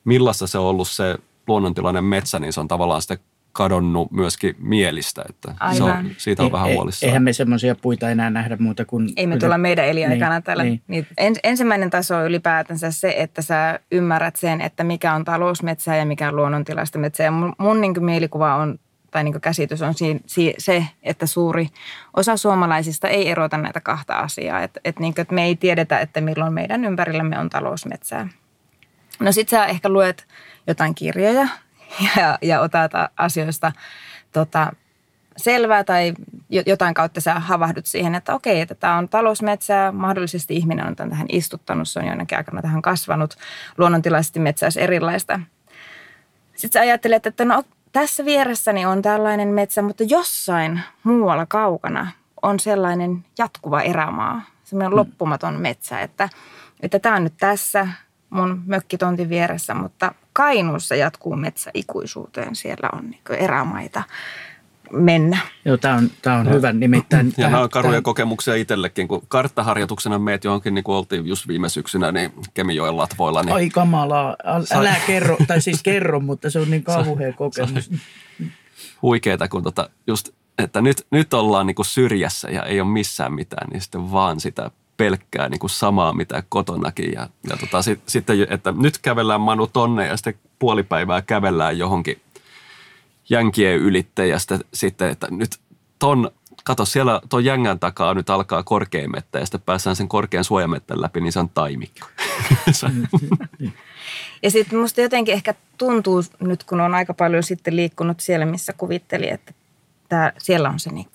millaista 0.04 0.46
se 0.46 0.58
on 0.58 0.64
ollut 0.66 0.88
se 0.88 1.18
luonnontilainen 1.48 2.04
metsä, 2.04 2.38
niin 2.38 2.52
se 2.52 2.60
on 2.60 2.68
tavallaan 2.68 3.02
sitten 3.02 3.18
kadonnut 3.52 4.10
myöskin 4.10 4.56
mielistä, 4.58 5.22
että 5.28 5.54
se 5.72 5.82
on, 5.82 6.10
siitä 6.16 6.42
on 6.42 6.52
vähän 6.52 6.70
E- 6.70 6.74
huolissaan. 6.74 7.08
Eihän 7.08 7.22
me 7.22 7.32
semmoisia 7.32 7.74
puita 7.74 8.10
enää 8.10 8.30
nähdä 8.30 8.56
muuta 8.60 8.84
kuin... 8.84 9.08
Ei 9.16 9.26
me 9.26 9.36
tulla 9.36 9.58
meidän 9.58 9.86
eliaikana 9.86 10.34
Niin, 10.34 10.42
täällä. 10.42 10.64
niin. 10.64 10.82
Niin. 10.88 11.06
Ens, 11.18 11.38
ensimmäinen 11.44 11.90
taso 11.90 12.16
on 12.16 12.24
ylipäätänsä 12.26 12.90
se, 12.90 13.14
että 13.16 13.42
sä 13.42 13.80
ymmärrät 13.92 14.36
sen, 14.36 14.60
että 14.60 14.84
mikä 14.84 15.14
on 15.14 15.24
talousmetsää 15.24 15.96
ja 15.96 16.06
mikä 16.06 16.28
on 16.28 16.36
luonnontilaista 16.36 16.98
metsää. 16.98 17.24
Ja 17.24 17.30
mun, 17.30 17.52
mun 17.58 17.80
niin 17.80 18.04
mielikuva 18.04 18.54
on, 18.54 18.78
tai 19.10 19.24
niin 19.24 19.40
käsitys 19.40 19.82
on 19.82 19.94
si, 19.94 20.20
si, 20.26 20.54
se, 20.58 20.86
että 21.02 21.26
suuri 21.26 21.68
osa 22.16 22.36
suomalaisista 22.36 23.08
ei 23.08 23.28
erota 23.28 23.58
näitä 23.58 23.80
kahta 23.80 24.14
asiaa. 24.14 24.62
Että 24.62 24.80
et 24.84 24.98
niin 24.98 25.14
et 25.16 25.30
me 25.30 25.44
ei 25.44 25.56
tiedetä, 25.56 25.98
että 25.98 26.20
milloin 26.20 26.52
meidän 26.52 26.84
ympärillämme 26.84 27.38
on 27.38 27.50
talousmetsää. 27.50 28.28
No 29.20 29.32
sit 29.32 29.48
sä 29.48 29.66
ehkä 29.66 29.88
luet 29.88 30.26
jotain 30.66 30.94
kirjoja 30.94 31.48
ja, 32.16 32.38
ja 32.42 32.60
otat 32.60 32.92
asioista 33.16 33.72
tota, 34.32 34.72
selvää 35.36 35.84
tai 35.84 36.14
jo- 36.50 36.62
jotain 36.66 36.94
kautta 36.94 37.20
sä 37.20 37.34
havahdut 37.34 37.86
siihen, 37.86 38.14
että 38.14 38.34
okei, 38.34 38.60
että 38.60 38.74
tämä 38.74 38.98
on 38.98 39.08
talousmetsää, 39.08 39.92
mahdollisesti 39.92 40.56
ihminen 40.56 40.86
on 40.86 40.96
tämän 40.96 41.10
tähän 41.10 41.26
istuttanut, 41.32 41.88
se 41.88 41.98
on 41.98 42.06
jonnekin 42.06 42.38
aikana 42.38 42.62
tähän 42.62 42.82
kasvanut, 42.82 43.36
luonnontilaisesti 43.78 44.40
metsä 44.40 44.66
olisi 44.66 44.80
erilaista. 44.80 45.40
Sitten 46.56 46.72
sä 46.72 46.80
ajattelet, 46.80 47.26
että 47.26 47.44
no 47.44 47.62
tässä 47.92 48.24
vieressäni 48.24 48.86
on 48.86 49.02
tällainen 49.02 49.48
metsä, 49.48 49.82
mutta 49.82 50.02
jossain 50.02 50.80
muualla 51.02 51.46
kaukana 51.46 52.10
on 52.42 52.60
sellainen 52.60 53.24
jatkuva 53.38 53.82
erämaa, 53.82 54.42
semmoinen 54.64 54.96
loppumaton 54.96 55.60
metsä, 55.60 56.00
että 56.00 56.28
että 56.82 56.98
tämä 56.98 57.16
on 57.16 57.24
nyt 57.24 57.36
tässä 57.36 57.88
mun 58.30 58.62
mökkitontin 58.66 59.28
vieressä, 59.28 59.74
mutta 59.74 60.14
Kainuussa 60.32 60.94
jatkuu 60.94 61.36
metsä 61.36 61.70
ikuisuuteen. 61.74 62.56
Siellä 62.56 62.88
on 62.92 63.10
niin 63.10 63.20
erämaita 63.38 64.02
mennä. 64.92 65.38
Joo, 65.64 65.76
tämä 65.76 65.94
on, 65.94 66.10
tää 66.22 66.36
on 66.38 66.50
hyvä 66.50 66.72
nimittäin. 66.72 67.32
Ja 67.36 67.48
nämä 67.50 67.62
on 67.62 67.70
karuja 67.70 67.90
tähän- 67.92 68.02
kokemuksia 68.02 68.54
itsellekin, 68.54 69.08
kun 69.08 69.22
karttaharjoituksena 69.28 70.18
meet 70.18 70.44
johonkin, 70.44 70.74
niin 70.74 70.84
kuin 70.84 70.96
oltiin 70.96 71.26
just 71.26 71.48
viime 71.48 71.68
syksynä, 71.68 72.12
niin 72.12 72.32
Kemijoen 72.54 72.96
latvoilla, 72.96 73.42
niin 73.42 73.54
Ai 73.54 73.70
kamalaa, 73.70 74.36
Äl- 74.44 74.76
älä 74.76 74.94
kerro, 75.06 75.36
tai 75.46 75.60
siis 75.60 75.82
kerro, 75.82 76.20
mutta 76.20 76.50
se 76.50 76.58
on 76.58 76.70
niin 76.70 76.84
kauhea 76.94 77.32
kokemus. 77.32 77.90
huikeeta, 79.02 79.48
kun 79.48 79.62
tota 79.62 79.90
just, 80.06 80.28
että 80.58 80.80
nyt, 80.80 81.06
nyt 81.10 81.34
ollaan 81.34 81.66
niin 81.66 81.74
kuin 81.74 81.86
syrjässä 81.86 82.50
ja 82.50 82.62
ei 82.62 82.80
ole 82.80 82.88
missään 82.88 83.32
mitään, 83.32 83.68
niin 83.72 83.80
sitten 83.80 84.12
vaan 84.12 84.40
sitä 84.40 84.70
pelkkää 84.96 85.48
niin 85.48 85.58
kuin 85.58 85.70
samaa, 85.70 86.12
mitä 86.12 86.42
kotonakin. 86.48 87.12
Ja, 87.12 87.28
ja 87.50 87.56
tota, 87.56 87.82
sit, 87.82 88.00
sitten, 88.06 88.46
että 88.50 88.74
nyt 88.76 88.98
kävellään 88.98 89.40
Manu 89.40 89.66
tonne 89.66 90.06
ja 90.06 90.16
sitten 90.16 90.34
puoli 90.58 90.82
päivää 90.82 91.22
kävellään 91.22 91.78
johonkin 91.78 92.20
jänkien 93.28 93.76
ylitte 93.76 94.26
ja 94.26 94.38
sitten, 94.38 94.60
sitten 94.74 95.10
että 95.10 95.26
nyt 95.30 95.58
ton, 95.98 96.30
kato 96.64 96.84
siellä 96.84 97.20
tuon 97.28 97.44
jängän 97.44 97.78
takaa 97.78 98.14
nyt 98.14 98.30
alkaa 98.30 98.62
korkein 98.62 99.10
mettä 99.10 99.38
ja 99.38 99.46
sitten 99.46 99.60
päästään 99.60 99.96
sen 99.96 100.08
korkean 100.08 100.44
suojamettän 100.44 101.00
läpi, 101.00 101.20
niin 101.20 101.32
se 101.32 101.40
on 101.40 101.48
taimikko. 101.48 102.06
Ja 104.42 104.50
sitten 104.50 104.78
musta 104.78 105.00
jotenkin 105.00 105.34
ehkä 105.34 105.54
tuntuu 105.78 106.22
nyt, 106.40 106.64
kun 106.64 106.80
on 106.80 106.94
aika 106.94 107.14
paljon 107.14 107.42
sitten 107.42 107.76
liikkunut 107.76 108.20
siellä, 108.20 108.46
missä 108.46 108.72
kuvitteli, 108.72 109.30
että 109.30 109.52
tää, 110.08 110.32
siellä 110.38 110.68
on 110.68 110.78
se 110.78 110.90
niin 110.90 111.08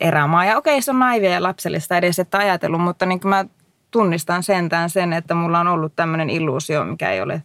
erämaa. 0.00 0.44
Ja 0.44 0.58
okei, 0.58 0.82
se 0.82 0.90
on 0.90 0.98
naivia 0.98 1.30
ja 1.30 1.42
lapsellista 1.42 1.96
edes, 1.96 2.18
että 2.18 2.38
ajatellut, 2.38 2.80
mutta 2.80 3.06
niin 3.06 3.20
mä 3.24 3.44
tunnistan 3.90 4.42
sentään 4.42 4.90
sen, 4.90 5.12
että 5.12 5.34
mulla 5.34 5.60
on 5.60 5.68
ollut 5.68 5.96
tämmöinen 5.96 6.30
illuusio, 6.30 6.84
mikä 6.84 7.10
ei 7.10 7.20
ole, 7.20 7.42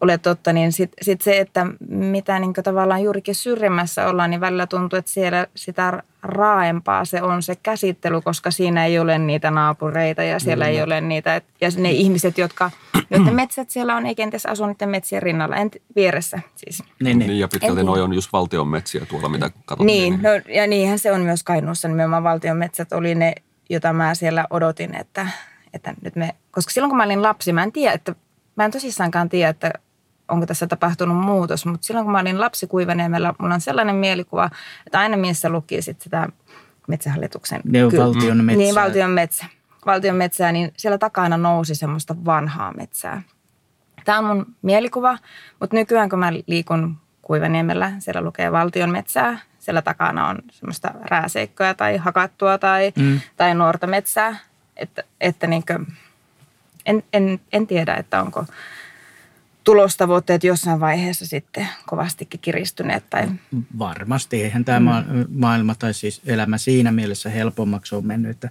ole 0.00 0.18
totta. 0.18 0.52
Niin 0.52 0.72
sitten 0.72 1.04
sit 1.04 1.20
se, 1.20 1.38
että 1.38 1.66
mitä 1.88 2.38
niin 2.38 2.52
tavallaan 2.52 3.02
juurikin 3.02 3.34
syrjemmässä 3.34 4.06
ollaan, 4.08 4.30
niin 4.30 4.40
välillä 4.40 4.66
tuntuu, 4.66 4.98
että 4.98 5.10
siellä 5.10 5.46
sitä 5.54 6.02
raaempaa 6.22 7.04
se 7.04 7.22
on 7.22 7.42
se 7.42 7.56
käsittely, 7.62 8.20
koska 8.20 8.50
siinä 8.50 8.86
ei 8.86 8.98
ole 8.98 9.18
niitä 9.18 9.50
naapureita 9.50 10.22
ja 10.22 10.38
siellä 10.38 10.66
ei 10.66 10.82
ole 10.82 11.00
niitä. 11.00 11.36
et- 11.36 11.44
Ja 11.60 11.68
ne 11.76 11.90
ihmiset, 11.90 12.38
jotka, 12.38 12.70
joiden 13.10 13.34
metsät 13.42 13.70
siellä 13.70 13.96
on, 13.96 14.06
ei 14.06 14.14
kenties 14.14 14.46
asu 14.46 14.66
niiden 14.66 14.88
metsien 14.88 15.22
rinnalla, 15.22 15.56
en, 15.56 15.70
vieressä 15.96 16.38
siis. 16.56 16.82
Niin, 16.82 17.18
niin, 17.18 17.28
niin. 17.28 17.40
ja 17.40 17.48
pitkälti 17.48 17.82
noi 17.82 18.00
on 18.00 18.12
just 18.12 18.32
valtion 18.32 18.68
metsiä 18.68 19.06
tuolla, 19.06 19.28
mitä 19.28 19.50
katsottiin. 19.64 19.86
Niin, 19.86 20.22
no, 20.22 20.30
ja 20.54 20.66
niinhän 20.66 20.98
se 20.98 21.12
on 21.12 21.20
myös 21.20 21.42
Kainuussa. 21.42 21.88
Nimenomaan 21.88 22.24
valtion 22.24 22.56
metsät 22.56 22.92
oli 22.92 23.14
ne, 23.14 23.34
jota 23.70 23.92
mä 23.92 24.14
siellä 24.14 24.46
odotin, 24.50 24.94
että, 24.94 25.26
että 25.74 25.94
nyt 26.02 26.16
me... 26.16 26.34
Koska 26.50 26.70
silloin 26.70 26.90
kun 26.90 26.96
mä 26.96 27.04
olin 27.04 27.22
lapsi, 27.22 27.52
mä 27.52 27.62
en 27.62 27.72
tiedä, 27.72 27.94
että... 27.94 28.14
Mä 28.56 28.64
en 28.64 28.70
tosissaankaan 28.70 29.28
tiedä, 29.28 29.48
että 29.50 29.72
onko 30.30 30.46
tässä 30.46 30.66
tapahtunut 30.66 31.16
muutos, 31.16 31.66
mutta 31.66 31.86
silloin 31.86 32.04
kun 32.04 32.12
mä 32.12 32.20
olin 32.20 32.40
lapsi 32.40 32.66
Kuivaniemellä, 32.66 33.34
mulla 33.38 33.54
on 33.54 33.60
sellainen 33.60 33.96
mielikuva, 33.96 34.50
että 34.86 34.98
aina 35.00 35.16
missä 35.16 35.48
luki 35.48 35.82
sit 35.82 36.00
sitä 36.00 36.28
metsähallituksen... 36.88 37.60
Ne 37.64 37.84
on 37.84 37.92
valtion 37.96 38.44
metsää. 38.44 38.58
Niin, 38.58 38.74
valtion 38.74 39.10
metsä. 39.10 39.46
Valtion 39.86 40.16
metsää, 40.16 40.52
niin 40.52 40.72
siellä 40.76 40.98
takana 40.98 41.36
nousi 41.36 41.74
semmoista 41.74 42.16
vanhaa 42.24 42.72
metsää. 42.72 43.22
Tämä 44.04 44.18
on 44.18 44.24
mun 44.24 44.46
mielikuva, 44.62 45.18
mutta 45.60 45.76
nykyään 45.76 46.08
kun 46.08 46.18
mä 46.18 46.32
liikun 46.46 46.96
Kuivaniemellä, 47.22 47.92
siellä 47.98 48.20
lukee 48.20 48.52
valtion 48.52 48.90
metsää. 48.90 49.38
Siellä 49.58 49.82
takana 49.82 50.28
on 50.28 50.38
semmoista 50.52 50.90
rääseikkoja 51.02 51.74
tai 51.74 51.96
hakattua 51.96 52.58
tai, 52.58 52.92
mm. 52.96 53.20
tai 53.36 53.54
nuorta 53.54 53.86
metsää. 53.86 54.36
Että, 54.76 55.02
että 55.20 55.46
niinkö, 55.46 55.78
en, 56.86 57.02
en, 57.12 57.40
en 57.52 57.66
tiedä, 57.66 57.94
että 57.94 58.22
onko, 58.22 58.44
tulostavoitteet 59.64 60.44
jossain 60.44 60.80
vaiheessa 60.80 61.26
sitten 61.26 61.68
kovastikin 61.86 62.40
kiristyneet? 62.40 63.04
Tai... 63.10 63.28
Varmasti. 63.78 64.42
Eihän 64.42 64.64
tämä 64.64 65.04
mm. 65.08 65.24
maailma 65.28 65.74
tai 65.74 65.94
siis 65.94 66.20
elämä 66.26 66.58
siinä 66.58 66.92
mielessä 66.92 67.30
helpommaksi 67.30 67.94
on 67.94 68.06
mennyt, 68.06 68.30
että, 68.30 68.50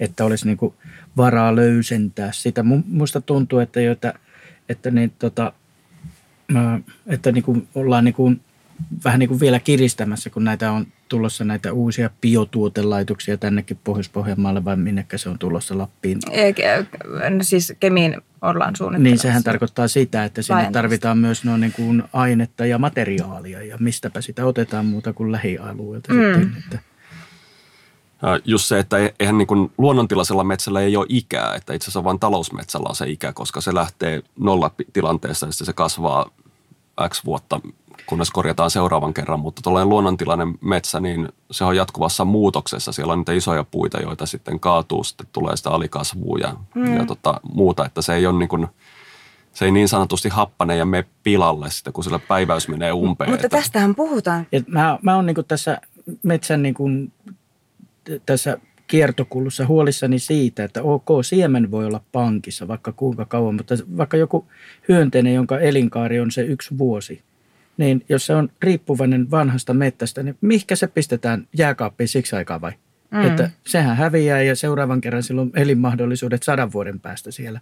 että 0.00 0.24
olisi 0.24 0.46
niin 0.46 0.56
kuin 0.56 0.74
varaa 1.16 1.56
löysentää 1.56 2.32
sitä. 2.32 2.62
Minusta 2.62 3.20
tuntuu, 3.20 3.58
että, 3.58 3.80
jo, 3.80 3.92
että, 3.92 4.14
että, 4.68 4.90
niin, 4.90 5.12
tota, 5.18 5.52
että 7.06 7.32
niin 7.32 7.44
kuin 7.44 7.68
ollaan 7.74 8.04
niin 8.04 8.14
kuin 8.14 8.40
vähän 9.04 9.18
niin 9.18 9.28
kuin 9.28 9.40
vielä 9.40 9.60
kiristämässä, 9.60 10.30
kun 10.30 10.44
näitä 10.44 10.72
on 10.72 10.86
tulossa 11.10 11.44
näitä 11.44 11.72
uusia 11.72 12.10
biotuotelaitoksia 12.20 13.36
tännekin 13.36 13.78
Pohjois-Pohjanmaalle 13.84 14.64
vai 14.64 14.76
minnekä 14.76 15.18
se 15.18 15.28
on 15.28 15.38
tulossa 15.38 15.78
Lappiin? 15.78 16.18
No 17.30 17.42
siis 17.42 17.72
Kemiin 17.80 18.16
ollaan 18.42 18.76
suunnittelemassa. 18.76 19.02
Niin, 19.02 19.18
sehän 19.18 19.42
tarkoittaa 19.42 19.88
sitä, 19.88 20.24
että 20.24 20.42
sinne 20.42 20.54
Laajennasta. 20.54 20.78
tarvitaan 20.78 21.18
myös 21.18 21.44
no 21.44 21.56
niin 21.56 21.72
kuin 21.72 22.02
ainetta 22.12 22.66
ja 22.66 22.78
materiaalia 22.78 23.62
ja 23.62 23.76
mistäpä 23.80 24.20
sitä 24.20 24.46
otetaan 24.46 24.86
muuta 24.86 25.12
kuin 25.12 25.32
lähialueelta 25.32 26.12
mm. 26.12 26.20
sitten. 26.20 26.56
Että. 26.64 26.78
Just 28.44 28.64
se, 28.64 28.78
että 28.78 28.96
eihän 29.20 29.38
niin 29.38 29.46
kuin 29.46 29.72
luonnontilaisella 29.78 30.44
metsällä 30.44 30.80
ei 30.80 30.96
ole 30.96 31.06
ikää, 31.08 31.54
että 31.54 31.72
itse 31.72 31.84
asiassa 31.84 32.04
vain 32.04 32.20
talousmetsällä 32.20 32.88
on 32.88 32.96
se 32.96 33.08
ikä, 33.10 33.32
koska 33.32 33.60
se 33.60 33.74
lähtee 33.74 34.22
nollatilanteessa 34.38 35.46
ja 35.46 35.52
se 35.52 35.72
kasvaa 35.72 36.30
X 37.08 37.24
vuotta 37.24 37.60
kunnes 38.06 38.30
korjataan 38.30 38.70
seuraavan 38.70 39.14
kerran. 39.14 39.40
Mutta 39.40 39.62
tuollainen 39.62 39.88
luonnontilainen 39.88 40.58
metsä, 40.60 41.00
niin 41.00 41.28
se 41.50 41.64
on 41.64 41.76
jatkuvassa 41.76 42.24
muutoksessa. 42.24 42.92
Siellä 42.92 43.12
on 43.12 43.18
niitä 43.18 43.32
isoja 43.32 43.64
puita, 43.64 44.00
joita 44.00 44.26
sitten 44.26 44.60
kaatuu, 44.60 45.04
sitten 45.04 45.26
tulee 45.32 45.56
sitä 45.56 45.70
alikasvua 45.70 46.38
ja, 46.38 46.56
mm. 46.74 46.96
ja 46.96 47.06
tota, 47.06 47.40
muuta. 47.54 47.84
Että 47.84 48.02
se 48.02 48.14
ei 48.14 48.26
ole 48.26 48.38
niin 48.38 48.48
kuin, 48.48 48.66
se 49.52 49.64
ei 49.64 49.70
niin 49.70 49.88
sanotusti 49.88 50.28
happane 50.28 50.76
ja 50.76 50.84
mene 50.84 51.04
pilalle 51.22 51.70
sitten, 51.70 51.92
kun 51.92 52.04
sillä 52.04 52.18
päiväys 52.18 52.68
menee 52.68 52.92
umpeen. 52.92 53.30
Mutta 53.30 53.48
tästähän 53.48 53.94
puhutaan. 53.94 54.46
Et 54.52 54.68
mä, 54.68 54.98
mä 55.02 55.16
oon 55.16 55.26
niin 55.26 55.36
tässä 55.48 55.80
metsän 56.22 56.62
niin 56.62 56.74
kuin, 56.74 57.12
tässä 58.26 58.58
kiertokulussa 58.90 59.66
huolissani 59.66 60.18
siitä, 60.18 60.64
että 60.64 60.82
ok, 60.82 61.08
siemen 61.22 61.70
voi 61.70 61.86
olla 61.86 62.00
pankissa 62.12 62.68
vaikka 62.68 62.92
kuinka 62.92 63.24
kauan, 63.24 63.54
mutta 63.54 63.74
vaikka 63.96 64.16
joku 64.16 64.46
hyönteinen, 64.88 65.34
jonka 65.34 65.58
elinkaari 65.58 66.20
on 66.20 66.30
se 66.30 66.42
yksi 66.42 66.78
vuosi, 66.78 67.22
niin 67.76 68.04
jos 68.08 68.26
se 68.26 68.34
on 68.34 68.48
riippuvainen 68.62 69.30
vanhasta 69.30 69.74
mettästä, 69.74 70.22
niin 70.22 70.36
mihinkä 70.40 70.76
se 70.76 70.86
pistetään 70.86 71.48
jääkaappiin 71.58 72.08
siksi 72.08 72.36
aikaa 72.36 72.60
vai? 72.60 72.72
Mm. 73.10 73.26
Että 73.26 73.50
sehän 73.66 73.96
häviää 73.96 74.42
ja 74.42 74.56
seuraavan 74.56 75.00
kerran 75.00 75.22
silloin 75.22 75.50
elinmahdollisuudet 75.54 76.42
sadan 76.42 76.72
vuoden 76.72 77.00
päästä 77.00 77.30
siellä. 77.30 77.60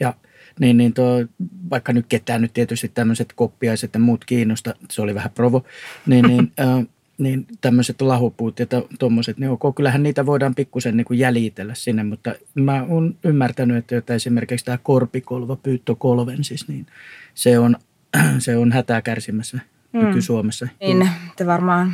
Ja 0.00 0.14
niin, 0.60 0.76
niin 0.76 0.94
tuo, 0.94 1.26
vaikka 1.70 1.92
nyt 1.92 2.06
ketään 2.08 2.42
nyt 2.42 2.52
tietysti 2.54 2.90
tämmöiset 2.94 3.32
koppiaiset 3.34 3.94
ja 3.94 4.00
muut 4.00 4.24
kiinnosta, 4.24 4.74
se 4.90 5.02
oli 5.02 5.14
vähän 5.14 5.30
provo, 5.34 5.64
niin, 6.06 6.26
niin, 6.26 6.52
äh, 6.60 6.86
niin 7.22 7.46
tämmöiset 7.60 8.00
lahopuut 8.00 8.58
ja 8.58 8.66
tuommoiset, 8.98 9.38
niin 9.38 9.50
ok, 9.50 9.74
kyllähän 9.74 10.02
niitä 10.02 10.26
voidaan 10.26 10.54
pikkusen 10.54 10.96
niin 10.96 11.04
kuin 11.04 11.18
jäljitellä 11.18 11.74
sinne, 11.74 12.04
mutta 12.04 12.34
mä 12.54 12.86
oon 12.88 13.14
ymmärtänyt, 13.24 13.76
että, 13.76 13.96
että 13.96 14.14
esimerkiksi 14.14 14.64
tämä 14.64 14.78
korpikolva, 14.82 15.56
pyyttökolvensis, 15.56 16.68
niin 16.68 16.86
se 17.34 17.58
on 17.58 17.76
se 18.38 18.56
on 18.56 18.72
hätää 18.72 19.02
kärsimässä 19.02 19.58
mm. 19.92 20.00
nyky-Suomessa. 20.00 20.68
Niin, 20.80 21.08
te 21.36 21.46
varmaan 21.46 21.92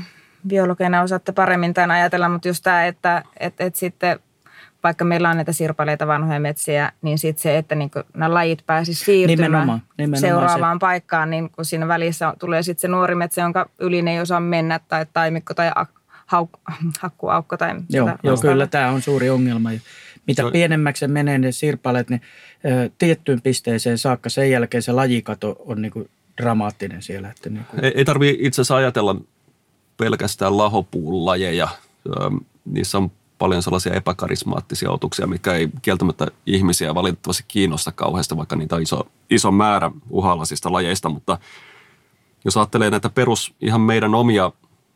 biologeina 0.48 1.02
osaatte 1.02 1.32
paremmin 1.32 1.74
tämän 1.74 1.90
ajatella, 1.90 2.28
mutta 2.28 2.48
just 2.48 2.62
tämä, 2.62 2.86
että 2.86 3.22
että 3.40 3.64
että 3.64 3.78
sitten 3.78 4.18
vaikka 4.82 5.04
meillä 5.04 5.30
on 5.30 5.36
näitä 5.36 5.52
sirpaleita 5.52 6.06
vanhoja 6.06 6.40
metsiä, 6.40 6.92
niin 7.02 7.18
sitten 7.18 7.42
se, 7.42 7.58
että 7.58 7.74
niin 7.74 7.90
nämä 8.14 8.34
lajit 8.34 8.62
pääsisivät 8.66 9.06
siirtymään 9.06 9.50
nimenomaan, 9.50 9.82
nimenomaan 9.98 10.20
seuraavaan 10.20 10.76
se. 10.76 10.80
paikkaan, 10.80 11.30
niin 11.30 11.50
kun 11.50 11.64
siinä 11.64 11.88
välissä 11.88 12.34
tulee 12.38 12.62
sitten 12.62 12.80
se 12.80 12.88
nuori 12.88 13.14
metsä, 13.14 13.40
jonka 13.40 13.70
yli 13.78 14.02
ne 14.02 14.12
ei 14.12 14.20
osaa 14.20 14.40
mennä, 14.40 14.80
tai 14.88 15.06
taimikko 15.12 15.54
tai 15.54 15.70
hauk- 16.34 16.74
hakkuaukko. 17.00 17.56
Tai 17.56 17.74
joo, 17.90 18.10
joo, 18.22 18.36
kyllä 18.36 18.66
tämä 18.66 18.90
on 18.90 19.02
suuri 19.02 19.30
ongelma. 19.30 19.70
Mitä 20.26 20.42
se 20.42 20.50
pienemmäksi 20.50 21.00
se 21.00 21.08
menee 21.08 21.38
ne 21.38 21.52
sirpaleet, 21.52 22.10
niin 22.10 22.22
ö, 22.64 22.90
tiettyyn 22.98 23.42
pisteeseen 23.42 23.98
saakka 23.98 24.28
sen 24.28 24.50
jälkeen 24.50 24.82
se 24.82 24.92
lajikato 24.92 25.56
on 25.58 25.82
niin 25.82 25.92
kuin 25.92 26.10
dramaattinen 26.36 27.02
siellä. 27.02 27.30
Että 27.30 27.50
niin 27.50 27.64
kuin. 27.64 27.84
Ei, 27.84 27.92
ei 27.94 28.04
tarvitse 28.04 28.36
itse 28.40 28.60
asiassa 28.60 28.76
ajatella 28.76 29.16
pelkästään 29.96 30.58
lahopuun 30.58 31.26
lajeja. 31.26 31.68
Niissä 32.64 32.98
on 32.98 33.10
paljon 33.38 33.62
sellaisia 33.62 33.94
epäkarismaattisia 33.94 34.90
otuksia, 34.90 35.26
mikä 35.26 35.54
ei 35.54 35.68
kieltämättä 35.82 36.26
ihmisiä 36.46 36.94
valitettavasti 36.94 37.44
kiinnosta 37.48 37.92
kauheasti, 37.92 38.36
vaikka 38.36 38.56
niitä 38.56 38.76
on 38.76 38.82
iso, 38.82 39.06
iso 39.30 39.50
määrä 39.50 39.90
uhalasista 40.10 40.72
lajeista, 40.72 41.08
mutta 41.08 41.38
jos 42.44 42.56
ajattelee 42.56 42.90
näitä 42.90 43.08
perus 43.08 43.54
ihan 43.60 43.80
meidän 43.80 44.14
omia 44.14 44.52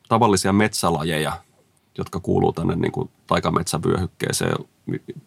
tavallisia 0.09 0.53
metsälajeja, 0.53 1.33
jotka 1.99 2.21
kuuluu 2.21 2.53
tänne 2.53 2.77
niin 2.77 2.93
kuin 2.93 3.11
taikametsävyöhykkeeseen. 3.27 4.57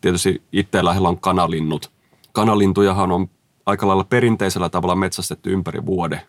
Tietysti 0.01 0.41
itse 0.51 0.85
lähellä 0.85 1.09
on 1.09 1.19
kanalinnut. 1.19 1.91
Kanalintujahan 2.31 3.11
on 3.11 3.29
aika 3.65 3.87
lailla 3.87 4.03
perinteisellä 4.03 4.69
tavalla 4.69 4.95
metsästetty 4.95 5.53
ympäri 5.53 5.85
vuode. 5.85 6.21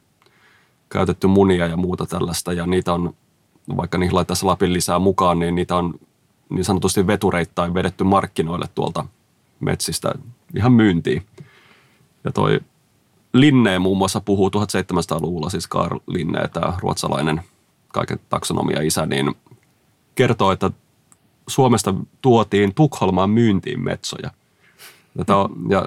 Käytetty 0.88 1.26
munia 1.26 1.66
ja 1.66 1.76
muuta 1.76 2.06
tällaista 2.06 2.52
ja 2.52 2.66
niitä 2.66 2.92
on, 2.92 3.14
vaikka 3.76 3.98
niihin 3.98 4.14
laittaisi 4.14 4.46
Lapin 4.46 4.72
lisää 4.72 4.98
mukaan, 4.98 5.38
niin 5.38 5.54
niitä 5.54 5.76
on 5.76 5.94
niin 6.48 6.64
sanotusti 6.64 7.06
vetureittain 7.06 7.74
vedetty 7.74 8.04
markkinoille 8.04 8.66
tuolta 8.74 9.04
metsistä 9.60 10.14
ihan 10.56 10.72
myyntiin. 10.72 11.22
Ja 12.24 12.32
toi 12.32 12.60
Linne 13.32 13.78
muun 13.78 13.98
muassa 13.98 14.20
puhuu 14.20 14.48
1700-luvulla, 14.48 15.50
siis 15.50 15.66
Karl 15.66 15.98
Linne, 16.06 16.48
tämä 16.48 16.72
ruotsalainen 16.78 17.42
kaiken 17.88 18.20
taksonomia 18.28 18.82
isä, 18.82 19.06
niin 19.06 19.34
kertoo, 20.14 20.52
että 20.52 20.70
Suomesta 21.46 21.94
tuotiin 22.22 22.74
Tukholmaan 22.74 23.30
myyntiin 23.30 23.80
metsoja. 23.80 24.30
Tätä 25.16 25.36
on, 25.36 25.50
ja 25.68 25.86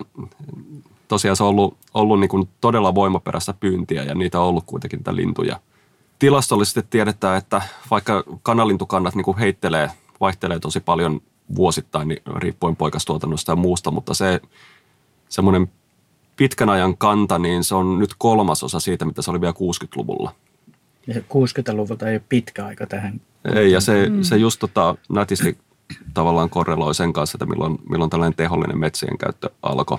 tosiaan 1.07 1.35
se 1.35 1.43
on 1.43 1.49
ollut, 1.49 1.77
ollut 1.93 2.19
niin 2.19 2.29
kuin 2.29 2.49
todella 2.61 2.95
voimaperäistä 2.95 3.53
pyyntiä 3.53 4.03
ja 4.03 4.15
niitä 4.15 4.39
on 4.39 4.47
ollut 4.47 4.63
kuitenkin 4.65 4.97
niitä 4.97 5.15
lintuja. 5.15 5.59
Tilastollisesti 6.19 6.83
tiedetään, 6.89 7.37
että 7.37 7.61
vaikka 7.91 8.23
kanalintukannat 8.43 9.15
niin 9.15 9.25
kuin 9.25 9.37
heittelee, 9.37 9.91
vaihtelee 10.21 10.59
tosi 10.59 10.79
paljon 10.79 11.21
vuosittain 11.55 12.07
niin 12.07 12.21
riippuen 12.35 12.75
poikastuotannosta 12.75 13.51
ja 13.51 13.55
muusta, 13.55 13.91
mutta 13.91 14.13
se 14.13 14.41
semmoinen 15.29 15.71
pitkän 16.35 16.69
ajan 16.69 16.97
kanta, 16.97 17.39
niin 17.39 17.63
se 17.63 17.75
on 17.75 17.99
nyt 17.99 18.09
kolmasosa 18.17 18.79
siitä, 18.79 19.05
mitä 19.05 19.21
se 19.21 19.31
oli 19.31 19.41
vielä 19.41 19.53
60-luvulla. 19.53 20.31
Ja 21.07 21.15
60-luvulta 21.15 22.07
ei 22.07 22.15
ole 22.15 22.23
pitkä 22.29 22.65
aika 22.65 22.87
tähän. 22.87 23.21
Ei, 23.55 23.71
ja 23.71 23.81
se, 23.81 24.09
mm. 24.09 24.21
se 24.21 24.37
just 24.37 24.59
tota, 24.59 24.95
nätisti 25.09 25.57
tavallaan 26.13 26.49
korreloi 26.49 26.95
sen 26.95 27.13
kanssa, 27.13 27.35
että 27.35 27.45
milloin, 27.45 27.77
milloin 27.89 28.09
tällainen 28.09 28.37
tehollinen 28.37 28.79
metsien 28.79 29.17
käyttö 29.17 29.49
alkoi. 29.61 29.97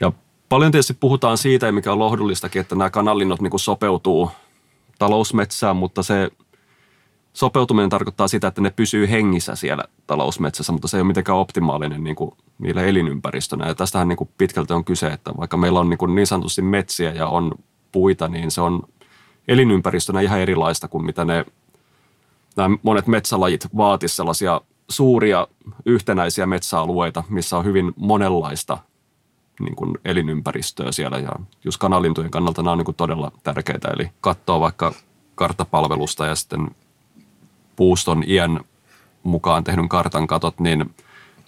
Ja 0.00 0.12
paljon 0.48 0.72
tietysti 0.72 0.94
puhutaan 0.94 1.38
siitä, 1.38 1.72
mikä 1.72 1.92
on 1.92 1.98
lohdullistakin, 1.98 2.60
että 2.60 2.74
nämä 2.74 2.90
kanallinnot 2.90 3.40
niin 3.40 3.58
sopeutuu 3.58 4.30
talousmetsään, 4.98 5.76
mutta 5.76 6.02
se 6.02 6.30
sopeutuminen 7.34 7.90
tarkoittaa 7.90 8.28
sitä, 8.28 8.48
että 8.48 8.60
ne 8.60 8.70
pysyy 8.70 9.10
hengissä 9.10 9.56
siellä 9.56 9.84
talousmetsässä, 10.06 10.72
mutta 10.72 10.88
se 10.88 10.96
ei 10.96 11.00
ole 11.00 11.06
mitenkään 11.06 11.38
optimaalinen 11.38 12.04
niin 12.04 12.16
kuin 12.16 12.30
niille 12.58 12.88
elinympäristönä. 12.88 13.66
Ja 13.66 13.74
tästähän 13.74 14.08
niin 14.08 14.16
kuin 14.16 14.30
pitkälti 14.38 14.72
on 14.72 14.84
kyse, 14.84 15.06
että 15.06 15.32
vaikka 15.38 15.56
meillä 15.56 15.80
on 15.80 15.90
niin, 15.90 15.98
kuin 15.98 16.14
niin 16.14 16.26
sanotusti 16.26 16.62
metsiä 16.62 17.12
ja 17.12 17.26
on 17.26 17.52
puita, 17.92 18.28
niin 18.28 18.50
se 18.50 18.60
on 18.60 18.82
elinympäristönä 19.48 20.20
ihan 20.20 20.40
erilaista 20.40 20.88
kuin 20.88 21.04
mitä 21.04 21.24
ne 21.24 21.44
nämä 22.56 22.76
monet 22.82 23.06
metsälajit 23.06 23.68
vaatisivat 23.76 24.16
sellaisia 24.16 24.60
suuria 24.88 25.46
yhtenäisiä 25.86 26.46
metsäalueita, 26.46 27.24
missä 27.28 27.58
on 27.58 27.64
hyvin 27.64 27.92
monenlaista 27.96 28.78
niin 29.60 29.76
kuin 29.76 29.98
elinympäristöä 30.04 30.92
siellä. 30.92 31.18
Ja 31.18 31.32
just 31.64 31.78
kanalintujen 31.78 32.30
kannalta 32.30 32.62
nämä 32.62 32.72
on 32.72 32.78
niin 32.78 32.84
kuin 32.84 32.96
todella 32.96 33.32
tärkeitä. 33.42 33.88
Eli 33.88 34.10
katsoa 34.20 34.60
vaikka 34.60 34.94
karttapalvelusta 35.34 36.26
ja 36.26 36.34
sitten 36.34 36.70
puuston 37.76 38.24
iän 38.26 38.60
mukaan 39.22 39.64
tehdyn 39.64 39.88
kartan 39.88 40.26
katot, 40.26 40.60
niin 40.60 40.94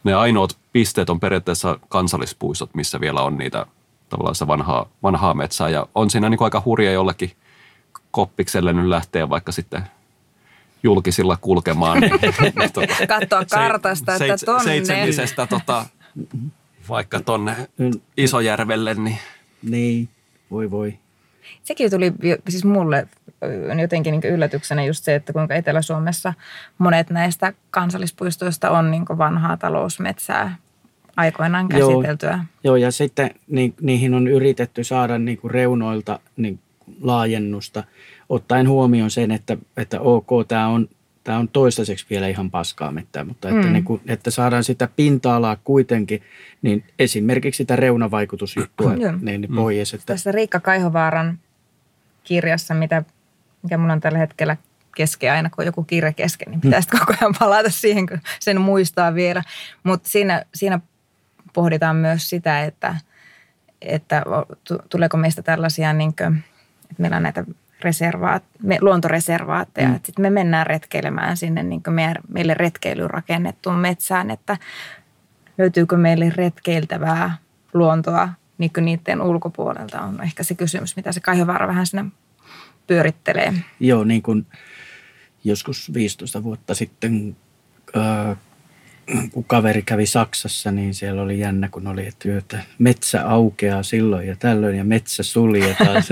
ne 0.04 0.14
ainoat 0.14 0.56
pisteet 0.72 1.10
on 1.10 1.20
periaatteessa 1.20 1.78
kansallispuistot, 1.88 2.74
missä 2.74 3.00
vielä 3.00 3.22
on 3.22 3.38
niitä 3.38 3.66
tavallaan 4.08 4.34
se 4.34 4.46
vanhaa, 4.46 4.86
vanhaa 5.02 5.34
metsää. 5.34 5.68
Ja 5.68 5.86
on 5.94 6.10
siinä 6.10 6.28
niin 6.28 6.38
kuin 6.38 6.46
aika 6.46 6.62
hurja 6.64 6.92
jollekin 6.92 7.32
koppikselle 8.10 8.72
nyt 8.72 8.86
lähtee 8.86 9.28
vaikka 9.28 9.52
sitten 9.52 9.82
julkisilla 10.82 11.36
kulkemaan. 11.40 12.00
Niin, 12.00 12.12
niin, 12.58 12.72
tota, 12.72 13.06
Katsoa 13.06 13.44
kartasta, 13.44 14.18
se, 14.18 14.28
että 14.28 14.46
tonne. 14.46 14.64
Seitsemisestä 14.64 15.46
tota, 15.46 15.86
vaikka 16.88 17.20
tonne 17.20 17.56
Isojärvelle. 18.16 18.94
Niin. 18.94 19.18
niin, 19.62 20.08
voi 20.50 20.70
voi. 20.70 20.98
Sekin 21.62 21.90
tuli 21.90 22.12
siis 22.48 22.64
mulle 22.64 23.08
jotenkin 23.80 24.12
niin 24.12 24.34
yllätyksenä 24.34 24.84
just 24.84 25.04
se, 25.04 25.14
että 25.14 25.32
kuinka 25.32 25.54
Etelä-Suomessa 25.54 26.34
monet 26.78 27.10
näistä 27.10 27.52
kansallispuistoista 27.70 28.70
on 28.70 28.90
niin 28.90 29.04
vanhaa 29.08 29.56
talousmetsää 29.56 30.56
aikoinaan 31.16 31.66
Joo. 31.70 31.90
käsiteltyä. 31.90 32.44
Joo, 32.64 32.76
ja 32.76 32.90
sitten 32.90 33.30
ni, 33.48 33.74
niihin 33.80 34.14
on 34.14 34.28
yritetty 34.28 34.84
saada 34.84 35.18
niin 35.18 35.38
kuin 35.38 35.50
reunoilta 35.50 36.18
niin 36.36 36.60
laajennusta, 37.00 37.84
ottaen 38.28 38.68
huomioon 38.68 39.10
sen, 39.10 39.30
että, 39.30 39.56
että 39.76 40.00
ok, 40.00 40.28
tämä 40.48 40.68
on, 40.68 40.88
tämä 41.26 41.38
on 41.38 41.48
toistaiseksi 41.48 42.06
vielä 42.10 42.28
ihan 42.28 42.50
paskaa 42.50 42.90
mettää, 42.92 43.24
mutta 43.24 43.48
että, 43.48 43.60
Mm. 43.60 43.66
mm. 43.66 43.72
niin 43.72 43.84
kuin, 43.84 44.00
että 44.06 44.30
saadaan 44.30 44.64
sitä 44.64 44.88
pinta-alaa 44.96 45.56
kuitenkin, 45.64 46.22
niin 46.62 46.84
esimerkiksi 46.98 47.56
sitä 47.56 47.76
reunavaikutusjuttua 47.76 48.94
Joo. 48.94 49.12
niin, 49.20 49.40
niin 49.40 49.54
pois. 49.54 49.94
Että, 49.94 50.06
Tässä 50.06 50.32
Riikka 50.32 50.60
Kaihovaaran 50.60 51.38
kirjassa, 52.24 52.74
mitä, 52.74 53.02
mikä 53.62 53.78
mulla 53.78 53.92
on 53.92 54.00
tällä 54.00 54.18
hetkellä 54.18 54.56
kesken 54.96 55.32
aina, 55.32 55.50
kun 55.50 55.62
on 55.62 55.66
joku 55.66 55.84
kirja 55.84 56.12
kesken, 56.12 56.50
niin 56.50 56.60
pitäisi 56.60 56.88
koko 56.88 57.14
ajan 57.20 57.34
palata 57.38 57.70
siihen, 57.70 58.06
kun 58.06 58.18
sen 58.40 58.60
muistaa 58.60 59.14
vielä. 59.14 59.42
Mutta 59.82 60.08
siinä, 60.08 60.44
siinä 60.54 60.80
pohditaan 61.52 61.96
myös 61.96 62.30
sitä, 62.30 62.62
että, 62.64 62.96
että 63.82 64.22
tu- 64.68 64.82
tuleeko 64.88 65.16
meistä 65.16 65.42
tällaisia, 65.42 65.92
niin 65.92 66.14
kuin, 66.16 66.44
että 66.90 67.02
meillä 67.02 67.16
on 67.16 67.22
näitä 67.22 67.44
reservaat, 67.80 68.42
me, 68.62 68.78
luontoreservaatteja, 68.80 69.88
mm. 69.88 70.00
sitten 70.04 70.22
me 70.22 70.30
mennään 70.30 70.66
retkeilemään 70.66 71.36
sinne 71.36 71.62
niin 71.62 71.82
kuin 71.82 71.94
meidän, 71.94 72.16
meille 72.28 72.54
retkeilyyn 72.54 73.10
rakennettuun 73.10 73.76
metsään, 73.76 74.30
että 74.30 74.56
löytyykö 75.58 75.96
meille 75.96 76.32
retkeiltävää 76.36 77.36
luontoa 77.74 78.28
niin 78.58 78.72
kuin 78.72 78.84
niiden 78.84 79.22
ulkopuolelta 79.22 80.00
on 80.00 80.22
ehkä 80.22 80.42
se 80.42 80.54
kysymys, 80.54 80.96
mitä 80.96 81.12
se 81.12 81.20
Kaihovaara 81.20 81.68
vähän 81.68 81.86
siinä 81.86 82.04
pyörittelee. 82.86 83.54
Joo, 83.80 84.04
niin 84.04 84.22
kuin 84.22 84.46
joskus 85.44 85.94
15 85.94 86.42
vuotta 86.42 86.74
sitten, 86.74 87.36
ää, 87.94 88.36
kun 89.32 89.44
kaveri 89.44 89.82
kävi 89.82 90.06
Saksassa, 90.06 90.70
niin 90.70 90.94
siellä 90.94 91.22
oli 91.22 91.38
jännä, 91.38 91.68
kun 91.68 91.86
oli, 91.86 92.06
että, 92.06 92.38
että 92.38 92.58
metsä 92.78 93.28
aukeaa 93.30 93.82
silloin 93.82 94.28
ja 94.28 94.36
tällöin 94.36 94.76
ja 94.76 94.84
metsä 94.84 95.22
suljetaan. 95.22 96.02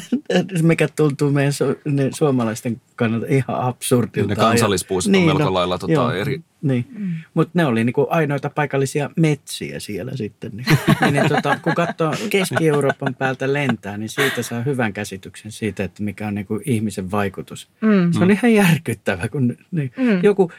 Mikä 0.62 0.88
tuntuu 0.96 1.30
meidän 1.30 1.52
su- 1.52 1.80
ne 1.92 2.10
suomalaisten 2.14 2.80
kannalta 2.96 3.26
ihan 3.28 3.60
absurdilta. 3.60 4.28
Ne 4.28 4.36
kansallispuistot 4.36 5.14
on 5.16 5.22
melko 5.26 5.54
lailla 5.54 5.78
tota 5.78 5.92
joo, 5.92 6.10
eri- 6.12 6.40
Niin. 6.62 6.84
Mm. 6.98 7.12
Mutta 7.34 7.50
ne 7.54 7.66
oli 7.66 7.84
niinku 7.84 8.06
ainoita 8.10 8.50
paikallisia 8.50 9.10
metsiä 9.16 9.80
siellä 9.80 10.16
sitten. 10.16 10.50
Niin, 10.54 10.66
niin, 11.00 11.12
niin 11.14 11.28
tota, 11.28 11.58
kun 11.62 11.74
katsoo 11.74 12.14
Keski-Euroopan 12.30 13.14
päältä 13.14 13.52
lentää, 13.52 13.96
niin 13.96 14.08
siitä 14.08 14.42
saa 14.42 14.62
hyvän 14.62 14.92
käsityksen 14.92 15.52
siitä, 15.52 15.84
että 15.84 16.02
mikä 16.02 16.26
on 16.26 16.34
niinku 16.34 16.60
ihmisen 16.64 17.10
vaikutus. 17.10 17.68
Mm. 17.80 18.12
Se 18.12 18.18
on 18.18 18.30
ihan 18.30 18.54
järkyttävä, 18.54 19.28
kun 19.28 19.56
niin, 19.70 19.92
Mm. 19.96 20.04
mm. 20.04 20.20
joku 20.22 20.52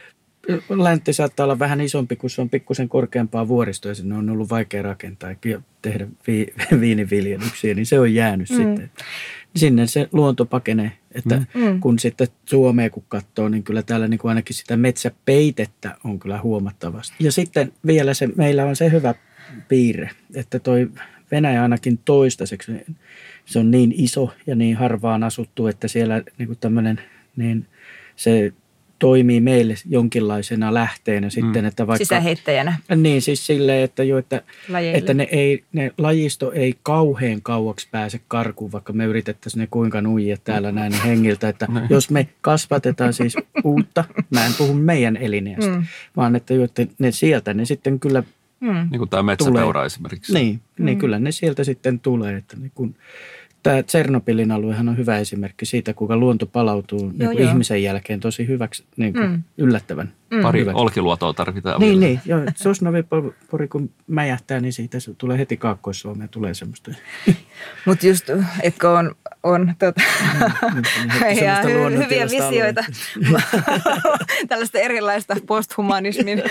läntti 0.68 1.12
saattaa 1.12 1.44
olla 1.44 1.58
vähän 1.58 1.80
isompi, 1.80 2.16
kun 2.16 2.30
se 2.30 2.40
on 2.40 2.50
pikkusen 2.50 2.88
korkeampaa 2.88 3.48
vuoristoa 3.48 3.90
ja 3.90 3.94
sinne 3.94 4.14
on 4.16 4.30
ollut 4.30 4.50
vaikea 4.50 4.82
rakentaa 4.82 5.34
ja 5.44 5.62
tehdä 5.82 6.06
vi, 6.26 6.46
viiniviljelyksiä, 6.80 7.74
niin 7.74 7.86
se 7.86 8.00
on 8.00 8.14
jäänyt 8.14 8.50
Mm. 8.50 8.56
sitten. 8.56 8.90
Sinne 9.56 9.86
se 9.86 10.08
luonto 10.12 10.44
pakenee, 10.46 10.92
että 11.14 11.36
Mm. 11.54 11.64
mm. 11.64 11.80
kun 11.80 11.98
sitten 11.98 12.28
Suomea 12.46 12.90
kun 12.90 13.04
katsoo, 13.08 13.48
niin 13.48 13.62
kyllä 13.62 13.82
täällä 13.82 14.08
niin 14.08 14.18
kuin 14.18 14.28
ainakin 14.28 14.56
sitä 14.56 14.76
metsäpeitettä 14.76 15.96
on 16.04 16.18
kyllä 16.18 16.40
huomattavasti. 16.40 17.14
Ja 17.20 17.32
sitten 17.32 17.72
vielä 17.86 18.14
se, 18.14 18.28
meillä 18.36 18.64
on 18.64 18.76
se 18.76 18.90
hyvä 18.92 19.14
piirre, 19.68 20.10
että 20.34 20.58
toi 20.58 20.90
Venäjä 21.30 21.62
ainakin 21.62 21.98
toistaiseksi, 22.04 22.72
se 23.46 23.58
on 23.58 23.70
niin 23.70 23.94
iso 23.96 24.30
ja 24.46 24.54
niin 24.54 24.76
harvaan 24.76 25.22
asuttu, 25.22 25.66
että 25.66 25.88
siellä 25.88 26.22
niin 26.38 26.46
kuin 26.46 26.58
tämmöinen, 26.58 27.00
niin 27.36 27.66
se 28.16 28.52
toimii 29.02 29.40
meille 29.40 29.74
jonkinlaisena 29.88 30.74
lähteenä 30.74 31.30
sitten, 31.30 31.64
että 31.64 31.86
vaikka... 31.86 32.04
Sisäheittäjänä 32.04 32.76
Niin, 32.96 33.22
siis 33.22 33.46
silleen, 33.46 33.84
että, 33.84 34.02
jo, 34.02 34.18
että, 34.18 34.42
lajeille. 34.68 34.98
että 34.98 35.14
ne, 35.14 35.28
ei, 35.30 35.64
ne 35.72 35.92
lajisto 35.98 36.52
ei 36.52 36.74
kauhean 36.82 37.42
kauaksi 37.42 37.88
pääse 37.90 38.20
karkuun, 38.28 38.72
vaikka 38.72 38.92
me 38.92 39.04
yritettäisiin 39.04 39.60
ne 39.60 39.68
kuinka 39.70 40.00
nuijia 40.00 40.36
täällä 40.44 40.72
näin 40.72 40.92
niin 40.92 41.02
hengiltä, 41.02 41.48
että 41.48 41.66
jos 41.90 42.10
me 42.10 42.28
kasvatetaan 42.40 43.12
siis 43.12 43.36
uutta, 43.64 44.04
mä 44.30 44.46
en 44.46 44.52
puhu 44.58 44.74
meidän 44.74 45.16
elineestä, 45.16 45.70
Mm. 45.70 45.76
mm. 45.76 45.84
vaan 46.16 46.36
että, 46.36 46.54
jo, 46.54 46.64
että 46.64 46.86
ne 46.98 47.10
sieltä 47.10 47.54
ne 47.54 47.64
sitten 47.64 48.00
kyllä, 48.00 48.22
mm. 48.60 48.88
Niin 48.90 48.98
kuin 48.98 49.10
tämä 49.10 49.22
metsäpeura 49.22 49.84
esimerkiksi. 49.84 50.34
niin, 50.34 50.60
mm. 50.78 50.84
niin 50.84 50.98
kyllä 50.98 51.18
ne 51.18 51.32
sieltä 51.32 51.64
sitten 51.64 52.00
tulee, 52.00 52.36
että 52.36 52.56
niin 52.56 52.72
kun, 52.74 52.94
Tämä 53.62 53.82
Tsernobylin 53.82 54.52
aluehan 54.52 54.88
on 54.88 54.96
hyvä 54.96 55.18
esimerkki 55.18 55.66
siitä, 55.66 55.94
kuinka 55.94 56.16
luonto 56.16 56.46
palautuu 56.46 56.98
Joo, 57.00 57.10
niin 57.18 57.28
kuin 57.30 57.38
joo. 57.38 57.50
ihmisen 57.50 57.82
jälkeen 57.82 58.20
tosi 58.20 58.48
hyväksi, 58.48 58.84
niin 58.96 59.12
kuin 59.12 59.30
Mm. 59.30 59.42
yllättävän. 59.58 60.12
Pari 60.42 60.60
Hyvä. 60.60 60.72
olkiluotoa 60.74 61.32
tarvitaan 61.32 61.80
Niin, 61.80 61.90
vielä. 62.00 62.06
niin. 62.06 62.20
Joo, 62.24 62.40
Sosnovipori 62.56 63.68
kun 63.68 63.90
mäjähtää, 64.06 64.60
niin 64.60 64.72
siitä 64.72 65.00
se 65.00 65.14
tulee 65.18 65.38
heti 65.38 65.56
Kaakkois-Suomeen 65.56 66.28
tulee 66.28 66.54
semmoista. 66.54 66.90
Mutta 67.86 68.06
just, 68.06 68.30
etkö 68.62 68.90
on, 68.90 69.14
on 69.42 69.74
tota, 69.78 70.00
niin, 70.74 71.44
ja 71.44 71.56
semmoista 71.62 71.68
hy, 71.98 72.04
hyviä 72.04 72.24
visioita 72.24 72.84
tällaista 74.48 74.78
erilaista 74.78 75.36
posthumanismin 75.46 76.42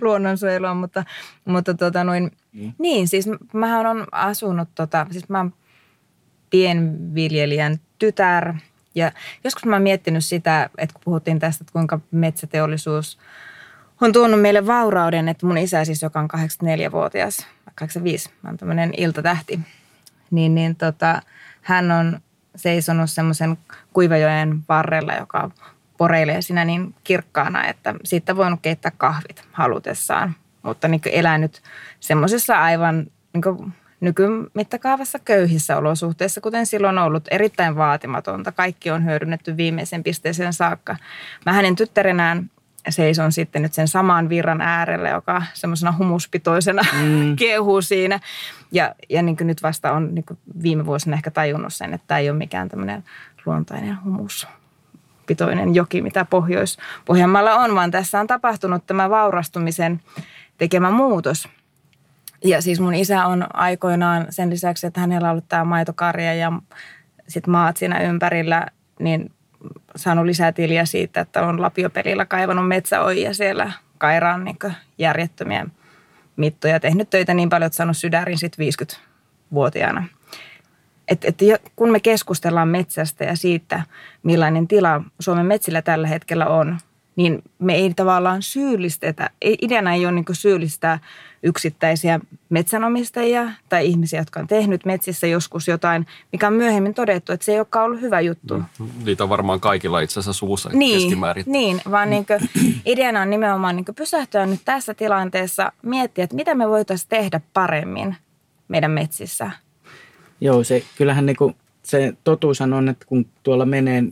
luonnonsuojelua, 0.00 0.74
mutta, 0.74 1.04
mutta 1.44 1.74
tota 1.74 2.04
noin, 2.04 2.30
Niin. 2.52 2.74
niin 2.78 3.08
siis 3.08 3.26
mähän 3.52 3.86
on 3.86 4.06
asunut, 4.12 4.68
tota, 4.74 5.06
siis 5.10 5.28
mä 5.28 5.38
oon 5.38 5.52
pienviljelijän 6.52 7.80
tytär. 7.98 8.54
Ja 8.94 9.12
joskus 9.44 9.64
mä 9.64 9.76
oon 9.76 9.82
miettinyt 9.82 10.24
sitä, 10.24 10.70
että 10.78 10.94
kun 10.94 11.02
puhuttiin 11.04 11.38
tästä, 11.38 11.62
että 11.62 11.72
kuinka 11.72 12.00
metsäteollisuus 12.10 13.18
on 14.00 14.12
tuonut 14.12 14.40
meille 14.40 14.66
vaurauden, 14.66 15.28
että 15.28 15.46
mun 15.46 15.58
isä 15.58 15.84
siis, 15.84 16.02
joka 16.02 16.20
on 16.20 16.28
84-vuotias, 16.36 17.46
85, 17.74 18.30
mä 18.42 18.48
oon 18.48 18.56
tämmöinen 18.56 18.92
iltatähti, 18.96 19.60
niin, 20.30 20.54
niin 20.54 20.76
tota, 20.76 21.22
hän 21.62 21.90
on 21.90 22.20
seisonut 22.56 23.10
semmoisen 23.10 23.58
kuivajoen 23.92 24.64
varrella, 24.68 25.14
joka 25.14 25.50
poreilee 25.96 26.42
siinä 26.42 26.64
niin 26.64 26.94
kirkkaana, 27.04 27.66
että 27.66 27.94
siitä 28.04 28.36
voinut 28.36 28.60
keittää 28.62 28.92
kahvit 28.96 29.44
halutessaan, 29.52 30.34
mutta 30.62 30.88
niin 30.88 31.00
elänyt 31.12 31.62
semmoisessa 32.00 32.62
aivan 32.62 33.06
niin 33.32 33.72
nykymittakaavassa 34.02 35.18
köyhissä 35.18 35.76
olosuhteissa, 35.76 36.40
kuten 36.40 36.66
silloin 36.66 36.98
on 36.98 37.04
ollut 37.04 37.24
erittäin 37.30 37.76
vaatimatonta. 37.76 38.52
Kaikki 38.52 38.90
on 38.90 39.04
hyödynnetty 39.04 39.56
viimeisen 39.56 40.02
pisteeseen 40.02 40.52
saakka. 40.52 40.96
Mä 41.46 41.52
hänen 41.52 41.76
tyttärenään 41.76 42.50
seison 42.88 43.32
sitten 43.32 43.62
nyt 43.62 43.74
sen 43.74 43.88
saman 43.88 44.28
virran 44.28 44.60
äärellä, 44.60 45.08
joka 45.08 45.42
semmoisena 45.54 45.94
humuspitoisena 45.98 46.82
mm. 47.02 47.36
kiehuu 47.36 47.82
siinä. 47.82 48.20
Ja, 48.72 48.94
ja 49.08 49.22
niin 49.22 49.36
kuin 49.36 49.46
nyt 49.46 49.62
vasta 49.62 49.92
on 49.92 50.14
niin 50.14 50.24
kuin 50.24 50.38
viime 50.62 50.86
vuosina 50.86 51.16
ehkä 51.16 51.30
tajunnut 51.30 51.74
sen, 51.74 51.94
että 51.94 52.06
tämä 52.06 52.18
ei 52.18 52.30
ole 52.30 52.38
mikään 52.38 52.68
tämmöinen 52.68 53.04
luontainen 53.46 53.98
humuspitoinen 54.04 55.74
joki, 55.74 56.02
mitä 56.02 56.24
Pohjois-Pohjanmaalla 56.24 57.54
on, 57.54 57.74
vaan 57.74 57.90
tässä 57.90 58.20
on 58.20 58.26
tapahtunut 58.26 58.86
tämä 58.86 59.10
vaurastumisen 59.10 60.00
tekemä 60.58 60.90
muutos. 60.90 61.48
Ja 62.44 62.62
siis 62.62 62.80
mun 62.80 62.94
isä 62.94 63.26
on 63.26 63.46
aikoinaan 63.52 64.26
sen 64.30 64.50
lisäksi, 64.50 64.86
että 64.86 65.00
hänellä 65.00 65.28
on 65.28 65.32
ollut 65.32 65.48
tämä 65.48 65.64
maitokarja 65.64 66.34
ja 66.34 66.52
sitten 67.28 67.50
maat 67.50 67.76
siinä 67.76 68.00
ympärillä, 68.00 68.66
niin 68.98 69.32
saanut 69.96 70.26
lisää 70.26 70.52
tiliä 70.52 70.84
siitä, 70.84 71.20
että 71.20 71.46
on 71.46 71.62
lapiopelillä 71.62 72.26
kaivannut 72.26 72.68
metsäojia 72.68 73.34
siellä 73.34 73.72
Kairaan 73.98 74.44
niin 74.44 74.56
järjettömiä 74.98 75.66
mittoja. 76.36 76.80
Tehnyt 76.80 77.10
töitä 77.10 77.34
niin 77.34 77.48
paljon, 77.48 77.66
että 77.66 77.76
saanut 77.76 77.96
sydärin 77.96 78.38
sitten 78.38 78.66
50-vuotiaana. 78.66 80.04
Et, 81.08 81.24
et 81.24 81.38
kun 81.76 81.92
me 81.92 82.00
keskustellaan 82.00 82.68
metsästä 82.68 83.24
ja 83.24 83.36
siitä, 83.36 83.82
millainen 84.22 84.68
tila 84.68 85.02
Suomen 85.20 85.46
metsillä 85.46 85.82
tällä 85.82 86.06
hetkellä 86.06 86.46
on, 86.46 86.78
niin 87.16 87.42
me 87.58 87.74
ei 87.74 87.94
tavallaan 87.94 88.42
syyllistetä, 88.42 89.30
ei, 89.42 89.58
ideana 89.62 89.94
ei 89.94 90.06
ole 90.06 90.12
niin 90.12 90.24
syyllistää 90.32 90.98
yksittäisiä 91.42 92.20
metsänomistajia 92.48 93.50
tai 93.68 93.86
ihmisiä, 93.86 94.20
jotka 94.20 94.40
on 94.40 94.46
tehnyt 94.46 94.84
metsissä 94.84 95.26
joskus 95.26 95.68
jotain, 95.68 96.06
mikä 96.32 96.46
on 96.46 96.52
myöhemmin 96.52 96.94
todettu, 96.94 97.32
että 97.32 97.44
se 97.46 97.52
ei 97.52 97.58
olekaan 97.58 97.84
ollut 97.84 98.00
hyvä 98.00 98.20
juttu. 98.20 98.58
Mm. 98.58 98.88
Niitä 99.04 99.22
on 99.24 99.30
varmaan 99.30 99.60
kaikilla 99.60 100.00
itse 100.00 100.20
asiassa 100.20 100.32
suussa 100.38 100.70
Niin, 100.72 101.00
keskimäärin. 101.00 101.44
niin 101.46 101.80
vaan 101.90 102.10
niin 102.10 102.26
kuin, 102.26 102.40
ideana 102.86 103.20
on 103.22 103.30
nimenomaan 103.30 103.76
niin 103.76 103.84
pysähtyä 103.96 104.46
nyt 104.46 104.60
tässä 104.64 104.94
tilanteessa, 104.94 105.72
miettiä, 105.82 106.24
että 106.24 106.36
mitä 106.36 106.54
me 106.54 106.68
voitaisiin 106.68 107.08
tehdä 107.08 107.40
paremmin 107.52 108.16
meidän 108.68 108.90
metsissä. 108.90 109.50
Joo, 110.40 110.64
se, 110.64 110.82
kyllähän 110.98 111.26
niinku, 111.26 111.52
se 111.82 112.12
totuushan 112.24 112.72
on, 112.72 112.88
että 112.88 113.06
kun 113.06 113.26
tuolla 113.42 113.66
menee 113.66 114.04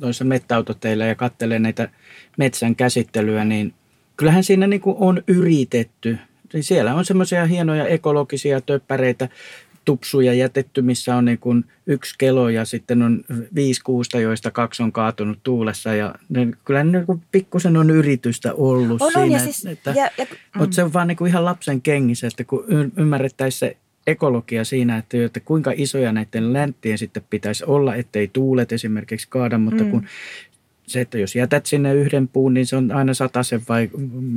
noissa 0.00 0.24
mettäautoteillä 0.24 1.06
ja 1.06 1.14
katselee 1.14 1.58
näitä 1.58 1.88
metsän 2.36 2.76
käsittelyä, 2.76 3.44
niin 3.44 3.74
kyllähän 4.16 4.44
siinä 4.44 4.66
niinku 4.66 4.96
on 5.00 5.22
yritetty. 5.26 6.18
Niin 6.52 6.64
Siellä 6.64 6.94
on 6.94 7.04
semmoisia 7.04 7.46
hienoja 7.46 7.86
ekologisia 7.86 8.60
töppäreitä, 8.60 9.28
tupsuja 9.84 10.34
jätetty, 10.34 10.82
missä 10.82 11.16
on 11.16 11.24
niin 11.24 11.38
kuin 11.38 11.64
yksi 11.86 12.14
kelo 12.18 12.48
ja 12.48 12.64
sitten 12.64 13.02
on 13.02 13.24
viisi 13.54 13.80
kuusta, 13.84 14.20
joista 14.20 14.50
kaksi 14.50 14.82
on 14.82 14.92
kaatunut 14.92 15.38
tuulessa. 15.42 15.94
Ja 15.94 16.14
ne, 16.28 16.48
kyllä 16.64 16.84
ne 16.84 17.04
niin 17.08 17.22
pikkusen 17.32 17.76
on 17.76 17.90
yritystä 17.90 18.54
ollut 18.54 19.02
On, 19.02 19.12
siinä. 19.12 19.22
on, 19.24 19.30
ja 19.30 19.38
siis- 19.38 19.66
että, 19.66 19.90
ja- 19.96 20.10
ja- 20.18 20.26
mutta 20.58 20.74
se 20.74 20.82
on 20.84 20.92
vaan 20.92 21.08
niin 21.08 21.16
kuin 21.16 21.28
ihan 21.28 21.44
lapsen 21.44 21.82
kengissä, 21.82 22.26
että 22.26 22.44
kun 22.44 22.64
ymmärrettäisiin 22.96 23.58
se 23.58 23.76
ekologia 24.06 24.64
siinä, 24.64 24.96
että, 24.96 25.24
että 25.24 25.40
kuinka 25.40 25.72
isoja 25.76 26.12
näiden 26.12 26.52
länttien 26.52 26.98
sitten 26.98 27.22
pitäisi 27.30 27.64
olla, 27.66 27.94
ettei 27.94 28.28
tuulet 28.32 28.72
esimerkiksi 28.72 29.26
kaada, 29.30 29.58
mutta 29.58 29.84
Mm. 29.84 29.90
kun 29.90 30.06
se, 30.88 31.00
että 31.00 31.18
jos 31.18 31.36
jätät 31.36 31.66
sinne 31.66 31.94
yhden 31.94 32.28
puun, 32.28 32.54
niin 32.54 32.66
se 32.66 32.76
on 32.76 32.92
aina 32.92 33.14
sen 33.14 33.60
vai 33.68 33.90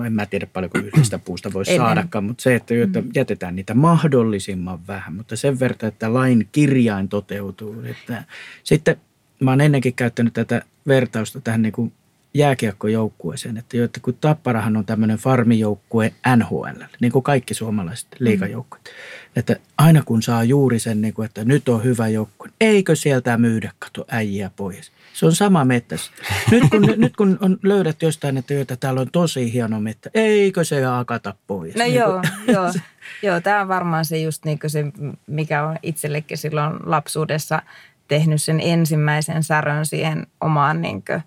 en 0.06 0.14
mä 0.14 0.26
tiedä 0.26 0.48
paljonko 0.54 0.78
yhdestä 0.94 1.20
puusta 1.20 1.54
en. 1.54 1.78
saadakaan, 1.78 2.24
mutta 2.24 2.42
se, 2.42 2.56
että 2.56 2.74
että 2.84 3.04
jätetään 3.16 3.56
niitä 3.56 3.74
mahdollisimman 3.74 4.88
vähän, 4.88 5.14
mutta 5.14 5.36
sen 5.36 5.60
verran, 5.60 5.88
että 5.88 6.14
lain 6.14 6.48
kirjain 6.52 7.10
toteutuu. 7.10 7.76
Että 7.86 8.24
sitten 8.64 8.96
mä 9.40 9.52
oon 9.52 9.62
ennenkin 9.62 9.94
käyttänyt 9.94 10.34
tätä 10.34 10.62
vertausta 10.88 11.42
tähän 11.42 11.62
niin 11.62 11.72
kuin 11.72 11.94
jääkiekkojoukkueeseen, 12.34 13.58
että, 13.58 13.78
jo, 13.78 13.86
että 13.86 14.00
kun 14.00 14.18
Tapparahan 14.22 14.78
on 14.78 14.86
tämmöinen 14.86 15.18
farmijoukkue 15.18 16.14
NHL, 16.36 16.84
niin 17.00 17.12
kuin 17.12 17.24
kaikki 17.24 17.54
suomalaiset 17.54 18.08
liikajoukkueet, 18.20 18.90
että 19.36 19.56
aina 19.78 20.04
kun 20.06 20.22
saa 20.22 20.44
juuri 20.44 20.80
sen, 20.80 21.02
niin 21.02 21.14
kuin, 21.14 21.26
että 21.26 21.46
nyt 21.46 21.70
on 21.70 21.84
hyvä 21.84 22.08
joukkue, 22.08 22.50
eikö 22.62 22.96
sieltä 22.96 23.38
myydä 23.38 23.72
kato 23.80 24.06
äijä 24.10 24.52
pois. 24.56 24.92
Se 25.14 25.26
on 25.26 25.36
sama 25.36 25.66
mettässä. 25.66 26.12
Nyt 26.52 26.64
kun, 26.70 26.82
nyt 26.98 27.16
kun 27.16 27.38
on, 27.42 27.58
löydät 27.64 28.02
jostain, 28.02 28.38
että, 28.38 28.62
että 28.62 28.76
täällä 28.76 29.02
on 29.02 29.12
tosi 29.12 29.54
hieno 29.54 29.80
mettä, 29.80 30.10
eikö 30.14 30.64
se 30.64 30.84
hakata 30.84 31.34
pois? 31.48 31.76
No 31.76 31.84
Niin 31.84 31.96
joo, 32.00 32.22
joo. 32.48 32.74
joo 33.22 33.42
tämä 33.42 33.62
on 33.62 33.68
varmaan 33.68 34.06
se 34.06 34.18
just 34.18 34.46
niin 34.46 34.60
se, 34.68 34.86
mikä 35.28 35.64
on 35.64 35.78
itsellekin 35.84 36.38
silloin 36.38 36.74
lapsuudessa 36.86 37.62
tehnyt 38.08 38.42
sen 38.42 38.60
ensimmäisen 38.64 39.44
särön 39.44 39.86
siihen 39.86 40.28
omaan, 40.42 40.82
niin 40.82 41.04
kuin, 41.06 41.22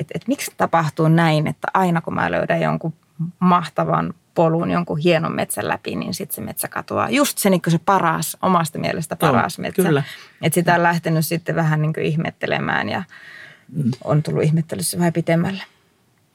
että, 0.00 0.12
että 0.14 0.28
miksi 0.28 0.52
tapahtuu 0.56 1.08
näin, 1.08 1.46
että 1.46 1.68
aina 1.74 2.00
kun 2.00 2.14
mä 2.14 2.30
löydän 2.30 2.60
jonkun 2.60 2.94
mahtavan 3.38 4.14
polun, 4.34 4.70
jonkun 4.70 4.98
hienon 4.98 5.34
metsän 5.34 5.68
läpi, 5.68 5.96
niin 5.96 6.14
sitten 6.14 6.34
se 6.34 6.40
metsä 6.40 6.68
katoaa. 6.68 7.10
Just 7.10 7.38
se, 7.38 7.50
niin 7.50 7.60
se 7.68 7.78
paras, 7.78 8.36
omasta 8.42 8.78
mielestä 8.78 9.16
Joo, 9.22 9.32
paras 9.32 9.58
metsä. 9.58 9.82
kyllä. 9.82 10.02
Että 10.42 10.54
sitä 10.54 10.74
on 10.74 10.82
lähtenyt 10.82 11.26
sitten 11.26 11.54
vähän 11.56 11.82
niin 11.82 12.00
ihmettelemään 12.02 12.88
ja 12.88 13.02
Mm. 13.72 13.90
on 14.04 14.22
tullut 14.22 14.42
ihmettelyssä 14.42 14.98
vähän 14.98 15.12
pitemmälle. 15.12 15.62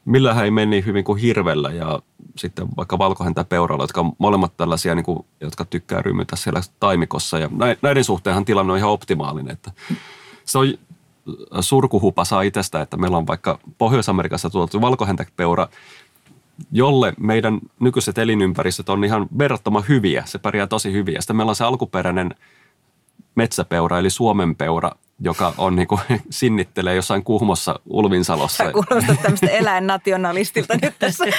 Millähän 0.06 0.46
ei 0.46 0.52
mene 0.52 0.66
niin 0.66 0.86
hyvin 0.86 1.04
kuin 1.04 1.22
hirvellä 1.22 1.70
ja 1.72 2.00
sitten 2.38 2.68
vaikka 2.78 2.98
valkohäntäpeuralla, 2.98 3.84
jotka 3.84 4.02
on 4.02 4.12
molemmat 4.18 4.58
tällaisia, 4.58 4.96
niin 4.96 5.04
kuin, 5.06 5.26
jotka 5.42 5.66
tykkää 5.66 6.02
rymytä 6.02 6.36
siellä 6.36 6.62
taimikossa. 6.80 7.40
Ja 7.40 7.50
nä- 7.52 7.76
näiden 7.82 8.04
suhteenhan 8.04 8.46
tilanne 8.46 8.72
on 8.74 8.78
ihan 8.78 8.92
optimaalinen. 8.92 9.54
Että 9.54 9.72
se 10.46 10.58
on 10.58 10.74
surkuhupa 11.60 12.26
saa 12.26 12.42
itsestä, 12.42 12.82
että 12.82 12.98
meillä 12.98 13.18
on 13.18 13.28
vaikka 13.28 13.60
Pohjois-Amerikassa 13.78 14.50
tuotu 14.50 14.82
valkohäntäpeura, 14.82 15.68
jolle 16.72 17.14
meidän 17.20 17.60
nykyiset 17.80 18.18
elinympäristöt 18.18 18.90
on 18.90 19.04
ihan 19.04 19.28
verrattoman 19.38 19.84
hyviä. 19.88 20.24
Se 20.26 20.40
pärjää 20.40 20.68
tosi 20.68 20.92
hyvin. 20.92 21.14
Ja 21.14 21.22
sitten 21.22 21.36
meillä 21.36 21.50
on 21.50 21.56
se 21.56 21.64
alkuperäinen 21.64 22.36
metsäpeura, 23.36 24.00
eli 24.00 24.10
Suomen 24.10 24.56
peura, 24.56 24.92
joka 25.22 25.54
on 25.58 25.76
niin 25.76 25.88
kuin, 25.88 26.02
sinnittelee 26.30 26.96
jossain 26.96 27.24
Kuhmossa 27.24 27.80
Ulvinsalossa. 27.86 28.64
Sä 28.64 28.72
kuulostat 28.72 29.22
tämmöistä 29.22 29.48
eläinnationalistilta 29.48 30.74
nyt 30.82 30.94
tässä. 31.00 31.26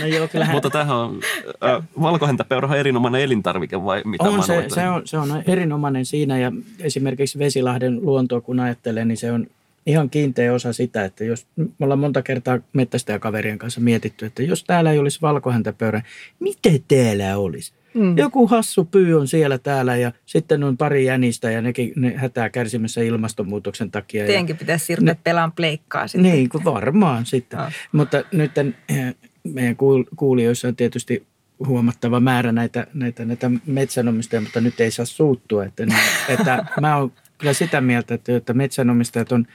No 0.00 0.06
joo, 0.06 0.28
kyllähän 0.28 0.54
Mutta 0.54 0.70
tämähän 0.70 0.96
on, 0.96 1.20
äh, 1.64 1.82
valkohäntäpeura 2.00 2.68
on 2.68 2.76
erinomainen 2.76 3.20
elintarvike 3.20 3.84
vai 3.84 4.02
mitä 4.04 4.24
on 4.24 4.42
se, 4.42 4.64
se, 4.68 4.88
on, 4.88 5.02
se 5.04 5.18
on 5.18 5.42
erinomainen 5.46 6.06
siinä 6.06 6.38
ja 6.38 6.52
esimerkiksi 6.80 7.38
Vesilahden 7.38 8.04
luontoa 8.04 8.40
kun 8.40 8.60
ajattelee, 8.60 9.04
niin 9.04 9.16
se 9.16 9.32
on 9.32 9.46
ihan 9.86 10.10
kiinteä 10.10 10.54
osa 10.54 10.72
sitä, 10.72 11.04
että 11.04 11.24
jos 11.24 11.46
me 11.56 11.66
ollaan 11.80 11.98
monta 11.98 12.22
kertaa 12.22 12.58
mettästäjäkaverien 12.72 13.58
kanssa 13.58 13.80
mietitty, 13.80 14.26
että 14.26 14.42
jos 14.42 14.64
täällä 14.64 14.92
ei 14.92 14.98
olisi 14.98 15.20
valkohäntäpeura, 15.22 16.02
miten 16.40 16.84
täällä 16.88 17.36
olisi? 17.36 17.72
Mm. 17.94 18.18
Joku 18.18 18.46
hassu 18.46 18.84
pyy 18.84 19.14
on 19.20 19.28
siellä 19.28 19.58
täällä 19.58 19.96
ja 19.96 20.12
sitten 20.26 20.64
on 20.64 20.76
pari 20.76 21.04
jänistä 21.04 21.50
ja 21.50 21.62
nekin 21.62 21.92
ne 21.96 22.14
hätää 22.16 22.50
kärsimässä 22.50 23.00
ilmastonmuutoksen 23.00 23.90
takia. 23.90 24.26
Teidänkin 24.26 24.56
pitäisi 24.56 24.84
siirtyä 24.84 25.16
pelaan 25.24 25.52
pleikkaa 25.52 26.08
sitten. 26.08 26.32
niin, 26.32 26.48
kuin 26.48 26.64
varmaan 26.64 27.26
sitten. 27.26 27.58
Joo. 27.58 27.70
Mutta 27.92 28.22
nyt 28.32 28.58
eh, 28.58 29.14
meidän 29.44 29.74
kuul- 29.74 30.08
kuulijoissa 30.16 30.68
on 30.68 30.76
tietysti 30.76 31.26
huomattava 31.66 32.20
määrä 32.20 32.52
näitä, 32.52 32.86
näitä, 32.94 33.24
näitä 33.24 33.50
metsänomistajia, 33.66 34.40
mutta 34.40 34.60
nyt 34.60 34.80
ei 34.80 34.90
saa 34.90 35.06
suuttua. 35.06 35.64
Että, 35.64 35.86
ne, 35.86 35.94
että 36.28 36.66
mä 36.80 36.96
oon 36.96 37.12
kyllä 37.38 37.52
sitä 37.52 37.80
mieltä, 37.80 38.14
että, 38.14 38.36
että 38.36 38.54
metsänomistajat 38.54 39.32
on, 39.32 39.46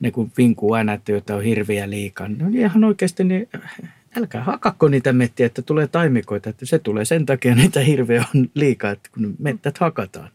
ne 0.00 0.10
kun 0.10 0.32
vinkuu 0.38 0.72
aina, 0.72 0.92
että 0.92 1.12
joita 1.12 1.36
on 1.36 1.42
hirviä 1.42 1.90
liikaa. 1.90 2.28
No 2.28 2.48
niin 2.48 2.60
ihan 2.60 2.84
oikeasti, 2.84 3.24
niin 3.24 3.48
älkää 4.16 4.44
hakakko 4.44 4.88
niitä 4.88 5.12
mettiä, 5.12 5.46
että 5.46 5.62
tulee 5.62 5.86
taimikoita. 5.86 6.50
Että 6.50 6.66
se 6.66 6.78
tulee 6.78 7.04
sen 7.04 7.26
takia, 7.26 7.54
niitä 7.54 7.80
hirviä 7.80 8.24
on 8.34 8.50
liikaa, 8.54 8.90
että 8.90 9.10
kun 9.14 9.36
mettät 9.38 9.78
hakataan. 9.78 10.30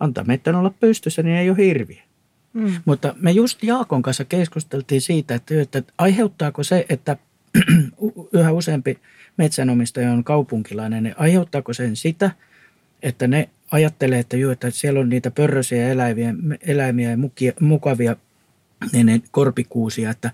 Antaa 0.00 0.24
mettän 0.24 0.54
olla 0.54 0.74
pystyssä, 0.80 1.22
niin 1.22 1.36
ei 1.36 1.50
ole 1.50 1.58
hirviä. 1.58 2.02
Mm. 2.52 2.72
Mutta 2.84 3.14
me 3.20 3.30
just 3.30 3.62
Jaakon 3.62 4.02
kanssa 4.02 4.24
keskusteltiin 4.24 5.00
siitä, 5.00 5.34
että, 5.34 5.54
että 5.60 5.82
aiheuttaako 5.98 6.62
se, 6.62 6.86
että 6.88 7.16
yhä 8.32 8.52
useampi 8.52 8.98
metsänomistaja 9.36 10.12
on 10.12 10.24
kaupunkilainen, 10.24 11.02
niin 11.02 11.14
aiheuttaako 11.18 11.72
sen 11.72 11.96
sitä, 11.96 12.30
että 13.02 13.26
ne 13.26 13.48
ajattelee, 13.70 14.18
että, 14.18 14.36
juu, 14.36 14.50
että 14.50 14.70
siellä 14.70 15.00
on 15.00 15.08
niitä 15.08 15.30
pörrösiä 15.30 15.88
eläimiä, 15.88 16.34
eläimiä 16.66 17.10
ja 17.10 17.16
mukia, 17.16 17.52
mukavia 17.60 18.16
niin 18.92 19.06
ne 19.06 19.22
korpikuusia, 19.30 20.10
että 20.10 20.30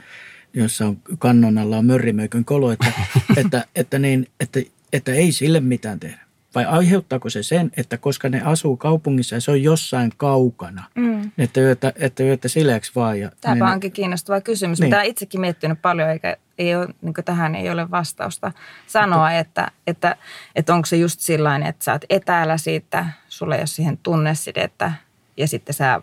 jossa 0.63 0.87
on 0.87 0.99
kannon 1.19 1.59
alla 1.59 1.77
on 1.79 1.87
mörrimöikön 1.87 2.45
kolo, 2.45 2.71
että, 2.73 2.87
että, 3.37 3.65
että, 3.77 3.99
niin, 3.99 4.29
että, 4.41 4.61
että 4.93 5.13
ei 5.13 5.33
sille 5.33 5.61
mitään 5.61 6.01
tehdä. 6.01 6.27
Vai 6.55 6.65
aiheuttaako 6.65 7.31
se 7.31 7.43
sen, 7.43 7.71
että 7.77 7.97
koska 7.97 8.29
ne 8.29 8.43
asuu 8.43 8.77
kaupungissa 8.77 9.35
ja 9.37 9.41
se 9.41 9.51
on 9.51 9.63
jossain 9.63 10.13
kaukana, 10.17 10.85
Mm. 10.95 11.31
että 11.39 11.61
yötä, 11.61 11.93
että 11.97 12.23
yötä 12.23 12.49
sileäksi 12.49 12.93
vaan. 12.95 13.21
Ja, 13.21 13.31
Tämäpä 13.41 13.65
niin, 13.65 13.73
onkin 13.73 13.93
kiinnostava 13.93 14.41
kysymys. 14.41 14.81
Niin. 14.81 14.87
Mitä 14.87 14.97
olen 14.97 15.11
itsekin 15.11 15.41
miettinyt 15.41 15.83
paljon, 15.83 16.11
eikä 16.11 16.37
ei 16.59 16.77
ole, 16.77 16.89
niin 17.03 17.15
tähän 17.25 17.55
ei 17.55 17.71
ole 17.71 17.91
vastausta 17.91 18.53
sanoa, 18.87 19.33
että, 19.33 19.71
että, 19.87 20.17
että 20.55 20.75
onko 20.75 20.87
se 20.87 20.97
just 20.97 21.21
sillain, 21.21 21.63
että 21.63 21.85
sä 21.85 21.93
oot 21.93 22.05
etäällä 22.11 22.57
siitä, 22.57 23.07
sulla 23.29 23.55
ei 23.55 23.61
ole 23.61 23.67
siihen 23.67 23.99
tunnesidettä 24.03 24.93
ja 25.37 25.49
sitten 25.49 25.75
sä 25.75 26.03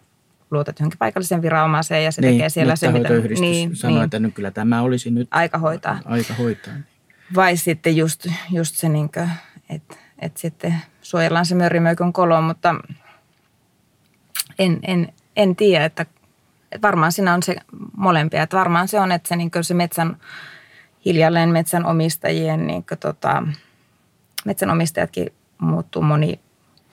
luotat 0.54 0.80
johonkin 0.80 0.98
paikalliseen 0.98 1.42
viranomaiseen 1.42 2.04
ja 2.04 2.12
se 2.12 2.22
niin, 2.22 2.34
tekee 2.34 2.50
siellä 2.50 2.76
se, 2.76 2.92
mitä... 2.92 3.10
Niin, 3.40 3.76
sanoo, 3.76 3.96
niin, 3.96 4.06
että 4.06 4.20
nyt 4.20 4.34
kyllä 4.34 4.52
tämä 4.52 4.82
olisi 4.82 5.12
nyt 5.12 5.28
aika 5.32 5.58
hoitaa. 5.58 6.00
aika 6.06 6.34
hoitaa. 6.34 6.74
Vai 7.36 7.58
sitten 7.58 7.98
just, 7.98 8.28
just 8.52 8.76
se, 8.76 8.90
niin 8.90 9.10
että, 9.70 9.96
että 10.20 10.40
sitten 10.40 10.76
suojellaan 11.02 11.46
se 11.46 11.56
mörrimöikön 11.56 12.14
kolo, 12.14 12.42
mutta 12.42 12.76
en, 14.60 14.80
en, 14.82 15.14
en 15.36 15.56
tiedä, 15.56 15.86
että, 15.86 16.06
että 16.72 16.88
varmaan 16.88 17.12
siinä 17.12 17.34
on 17.34 17.44
se 17.44 17.56
molempia. 17.98 18.44
Että 18.44 18.58
varmaan 18.58 18.88
se 18.88 19.00
on, 19.00 19.12
että 19.12 19.30
se, 19.30 19.36
niin 19.36 19.52
se 19.62 19.74
metsän, 19.74 20.18
hiljalleen 21.06 21.50
metsänomistajien, 21.50 22.68
niin 22.68 22.86
tota, 23.00 23.44
metsänomistajatkin 24.46 25.34
muuttuu 25.58 26.02
moni, 26.02 26.40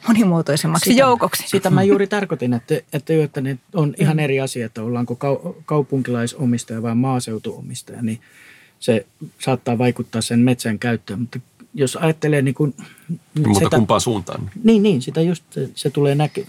monimuotoisemmaksi 0.09 0.91
Sitä- 0.91 1.01
joukoksi. 1.01 1.43
Sitä 1.47 1.71
mä 1.71 1.83
juuri 1.83 2.07
tarkoitin, 2.07 2.55
että, 2.55 2.75
että, 2.93 3.13
jo, 3.13 3.23
että 3.23 3.41
ne 3.41 3.59
on 3.75 3.95
ihan 3.99 4.21
eri 4.21 4.41
asia, 4.41 4.67
että 4.67 4.83
ollaanko 4.83 5.17
kau, 5.17 5.37
kaupunkilaisomistaja 5.65 6.83
vai 6.83 6.95
maaseutuomistaja, 6.95 8.03
niin 8.03 8.21
se 8.79 9.07
saattaa 9.39 9.79
vaikuttaa 9.79 10.21
sen 10.21 10.39
metsän 10.39 10.79
käyttöön. 10.79 11.21
Mutta 11.21 11.41
jos 11.75 11.97
ajattelee 11.97 12.43
niin 12.43 12.55
kuin, 12.55 12.75
Mutta 13.47 13.59
sitä, 13.59 13.77
kumpaan 13.77 14.01
suuntaan? 14.01 14.51
niin, 14.65 14.83
niin, 14.83 15.03
sitä 15.03 15.21
just 15.21 15.45
se, 15.51 15.71
se 15.75 15.91
tulee 15.91 16.15
näky, 16.15 16.47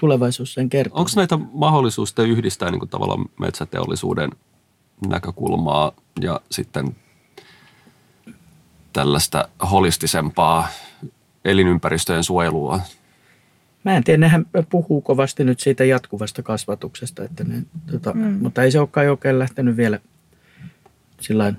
tulevaisuus 0.00 0.54
sen 0.54 0.70
kertoo. 0.70 0.98
Onko 0.98 1.10
näitä 1.16 1.38
mahdollisuus 1.52 2.14
yhdistää 2.18 2.70
niin 2.70 2.78
kuin 2.78 2.88
tavallaan 2.88 3.24
metsäteollisuuden 3.40 4.30
näkökulmaa 5.08 5.92
ja 6.20 6.40
sitten 6.50 6.96
tällaista 8.92 9.48
holistisempaa 9.70 10.68
elinympäristöjen 11.44 12.24
suojelua? 12.24 12.80
Mä 13.84 13.96
en 13.96 14.04
tiedä, 14.04 14.20
nehän 14.20 14.46
puhuu 14.70 15.00
kovasti 15.00 15.44
nyt 15.44 15.60
siitä 15.60 15.84
jatkuvasta 15.84 16.42
kasvatuksesta, 16.42 17.24
että 17.24 17.44
ne, 17.44 17.62
tota, 17.90 18.14
mm. 18.14 18.38
mutta 18.40 18.62
ei 18.62 18.70
se 18.70 18.80
olekaan 18.80 19.08
oikein 19.08 19.38
lähtenyt 19.38 19.76
vielä 19.76 20.00
sillä 21.20 21.52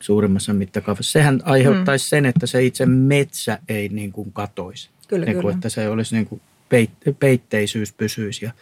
suurimmassa 0.00 0.54
mittakaavassa. 0.54 1.12
Sehän 1.12 1.40
aiheuttaisi 1.44 2.06
mm. 2.06 2.08
sen, 2.08 2.26
että 2.26 2.46
se 2.46 2.64
itse 2.64 2.86
metsä 2.86 3.58
ei 3.68 3.88
niin 3.88 4.12
kuin 4.12 4.32
katoisi. 4.32 4.90
Kyllä, 5.08 5.26
niin 5.26 5.34
kuin, 5.34 5.42
kyllä. 5.42 5.54
Että 5.54 5.68
se 5.68 5.88
olisi 5.88 6.14
niin 6.14 6.26
kuin 6.26 6.40
peit, 6.68 6.90
peitteisyys 7.18 7.92
pysyisi 7.92 8.44
ja, 8.44 8.52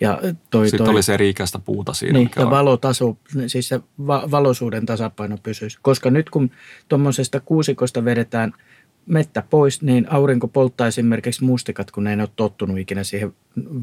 ja 0.00 0.20
toi, 0.50 0.68
Sitten 0.68 0.86
toi, 0.86 0.94
oli 0.94 1.14
eri 1.14 1.28
ikäistä 1.28 1.58
puuta 1.58 1.92
siinä. 1.92 2.18
niin, 2.18 2.30
ja 2.36 2.50
valotaso, 2.50 3.16
siis 3.46 3.68
se 3.68 3.80
va- 4.06 4.28
valoisuuden 4.30 4.86
tasapaino 4.86 5.38
pysyisi. 5.42 5.78
Koska 5.82 6.10
nyt 6.10 6.30
kun 6.30 6.50
tuommoisesta 6.88 7.40
kuusikosta 7.40 8.04
vedetään 8.04 8.52
mettä 9.06 9.42
pois, 9.50 9.82
niin 9.82 10.06
aurinko 10.12 10.48
polttaa 10.48 10.86
esimerkiksi 10.86 11.44
mustikat, 11.44 11.90
kun 11.90 12.04
ne 12.04 12.10
ei 12.10 12.20
ole 12.20 12.28
tottunut 12.36 12.78
ikinä 12.78 13.04
siihen 13.04 13.34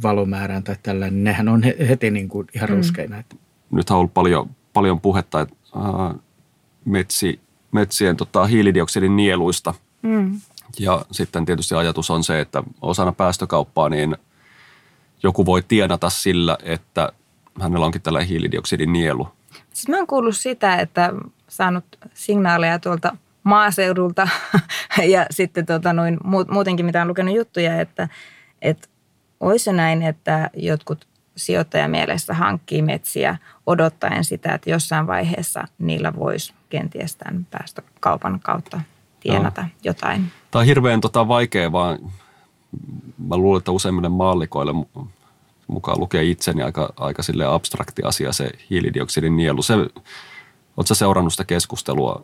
valomäärään 0.03 0.63
tai 0.63 0.75
tällainen. 0.83 1.15
Niin 1.15 1.23
nehän 1.23 1.49
on 1.49 1.63
heti 1.63 2.11
niin 2.11 2.29
kuin 2.29 2.47
ihan 2.55 2.69
mm. 2.69 2.75
ruskeina. 2.75 3.23
Nythän 3.71 3.95
on 3.95 3.99
ollut 3.99 4.13
paljon, 4.13 4.49
paljon 4.73 5.01
puhetta 5.01 5.41
että, 5.41 5.55
äh, 5.75 6.19
metsi, 6.85 7.39
metsien 7.71 8.17
tota, 8.17 8.45
hiilidioksidin 8.45 9.15
nieluista. 9.15 9.73
Mm. 10.01 10.39
Ja 10.79 11.05
sitten 11.11 11.45
tietysti 11.45 11.75
ajatus 11.75 12.09
on 12.09 12.23
se, 12.23 12.39
että 12.39 12.63
osana 12.81 13.11
päästökauppaa 13.11 13.89
niin 13.89 14.17
joku 15.23 15.45
voi 15.45 15.63
tienata 15.67 16.09
sillä, 16.09 16.57
että 16.63 17.11
hänellä 17.61 17.85
onkin 17.85 18.01
tällainen 18.01 18.29
hiilidioksidin 18.29 18.93
nielu. 18.93 19.27
Siis 19.73 19.87
mä 19.87 19.97
oon 19.97 20.07
kuullut 20.07 20.37
sitä, 20.37 20.75
että 20.75 21.13
saanut 21.47 21.85
signaaleja 22.13 22.79
tuolta 22.79 23.17
maaseudulta 23.43 24.27
ja 25.13 25.25
sitten 25.31 25.65
tota 25.65 25.93
noin, 25.93 26.17
muutenkin 26.51 26.85
mitä 26.85 27.01
on 27.01 27.07
lukenut 27.07 27.35
juttuja, 27.35 27.81
että, 27.81 28.09
että 28.61 28.87
olisi 29.39 29.73
näin, 29.73 30.01
että 30.01 30.49
jotkut 30.53 31.07
sijoittajamielessä 31.37 32.33
hankkii 32.33 32.81
metsiä 32.81 33.37
odottaen 33.65 34.25
sitä, 34.25 34.53
että 34.53 34.69
jossain 34.69 35.07
vaiheessa 35.07 35.67
niillä 35.79 36.15
voisi 36.15 36.53
kenties 36.69 37.15
tämän 37.15 37.47
päästökaupan 37.51 38.39
kautta 38.39 38.81
tienata 39.19 39.61
no. 39.61 39.67
jotain. 39.83 40.31
Tämä 40.51 40.59
on 40.59 40.65
hirveän 40.65 41.01
tota, 41.01 41.27
vaikea, 41.27 41.71
vaan 41.71 41.99
mä 43.27 43.37
luulen, 43.37 43.57
että 43.59 43.71
useimmille 43.71 44.09
maallikoille 44.09 44.73
mukaan 45.67 45.99
lukee 45.99 46.23
itseni 46.23 46.63
aika, 46.63 46.93
aika 46.97 47.23
sille 47.23 47.45
abstrakti 47.45 48.03
asia 48.03 48.33
se 48.33 48.51
hiilidioksidin 48.69 49.35
nielu. 49.37 49.61
Se, 49.61 49.73
Oletko 50.77 50.95
seurannut 50.95 51.33
sitä 51.33 51.45
keskustelua, 51.45 52.23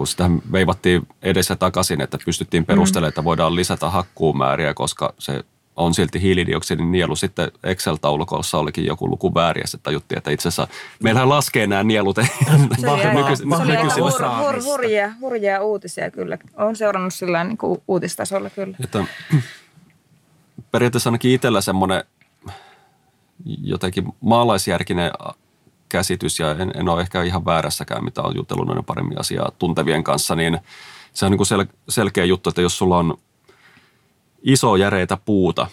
kun 0.00 0.06
sitä 0.06 0.30
veivattiin 0.52 1.06
edessä 1.22 1.56
takaisin, 1.56 2.00
että 2.00 2.18
pystyttiin 2.24 2.66
perustelemaan, 2.66 3.06
mm. 3.06 3.08
että 3.08 3.24
voidaan 3.24 3.56
lisätä 3.56 3.90
hakkuumääriä, 3.90 4.74
koska 4.74 5.14
se 5.18 5.44
on 5.76 5.94
silti 5.94 6.22
hiilidioksidin 6.22 6.92
nielu. 6.92 7.16
Sitten 7.16 7.52
Excel-taulukossa 7.62 8.58
olikin 8.58 8.86
joku 8.86 9.10
luku 9.10 9.34
vääriä, 9.34 9.64
että 9.64 9.78
tajuttiin, 9.82 10.18
että 10.18 10.30
itse 10.30 10.48
asiassa 10.48 10.68
meillähän 11.02 11.28
laskee 11.28 11.66
nämä 11.66 11.82
nielut. 11.82 12.16
Se 12.16 12.90
oli, 12.90 13.02
hur, 14.44 14.62
hurjia, 14.64 15.12
hurjia 15.20 15.62
uutisia 15.62 16.10
kyllä. 16.10 16.38
Olen 16.56 16.76
seurannut 16.76 17.14
sillä 17.14 17.44
niin 17.44 17.58
kuin 17.58 17.82
uutistasolla 17.88 18.50
kyllä. 18.50 18.76
Että, 18.84 19.04
periaatteessa 20.70 21.10
ainakin 21.10 21.32
itsellä 21.32 21.60
semmoinen 21.60 22.04
jotenkin 23.62 24.04
maalaisjärkinen 24.20 25.10
käsitys, 25.90 26.38
ja 26.38 26.50
en, 26.50 26.72
en 26.74 26.88
ole 26.88 27.00
ehkä 27.00 27.22
ihan 27.22 27.44
väärässäkään, 27.44 28.04
mitä 28.04 28.22
on 28.22 28.36
jutellut 28.36 28.66
noin 28.66 28.84
paremmin 28.84 29.20
asiaa 29.20 29.52
tuntevien 29.58 30.04
kanssa, 30.04 30.34
niin 30.34 30.58
se 31.12 31.24
on 31.24 31.30
niin 31.30 31.36
kuin 31.38 31.46
sel, 31.46 31.64
selkeä 31.88 32.24
juttu, 32.24 32.48
että 32.48 32.62
jos 32.62 32.78
sulla 32.78 32.98
on 32.98 33.18
iso 34.42 34.76
järeitä 34.76 35.16
puuta, 35.16 35.66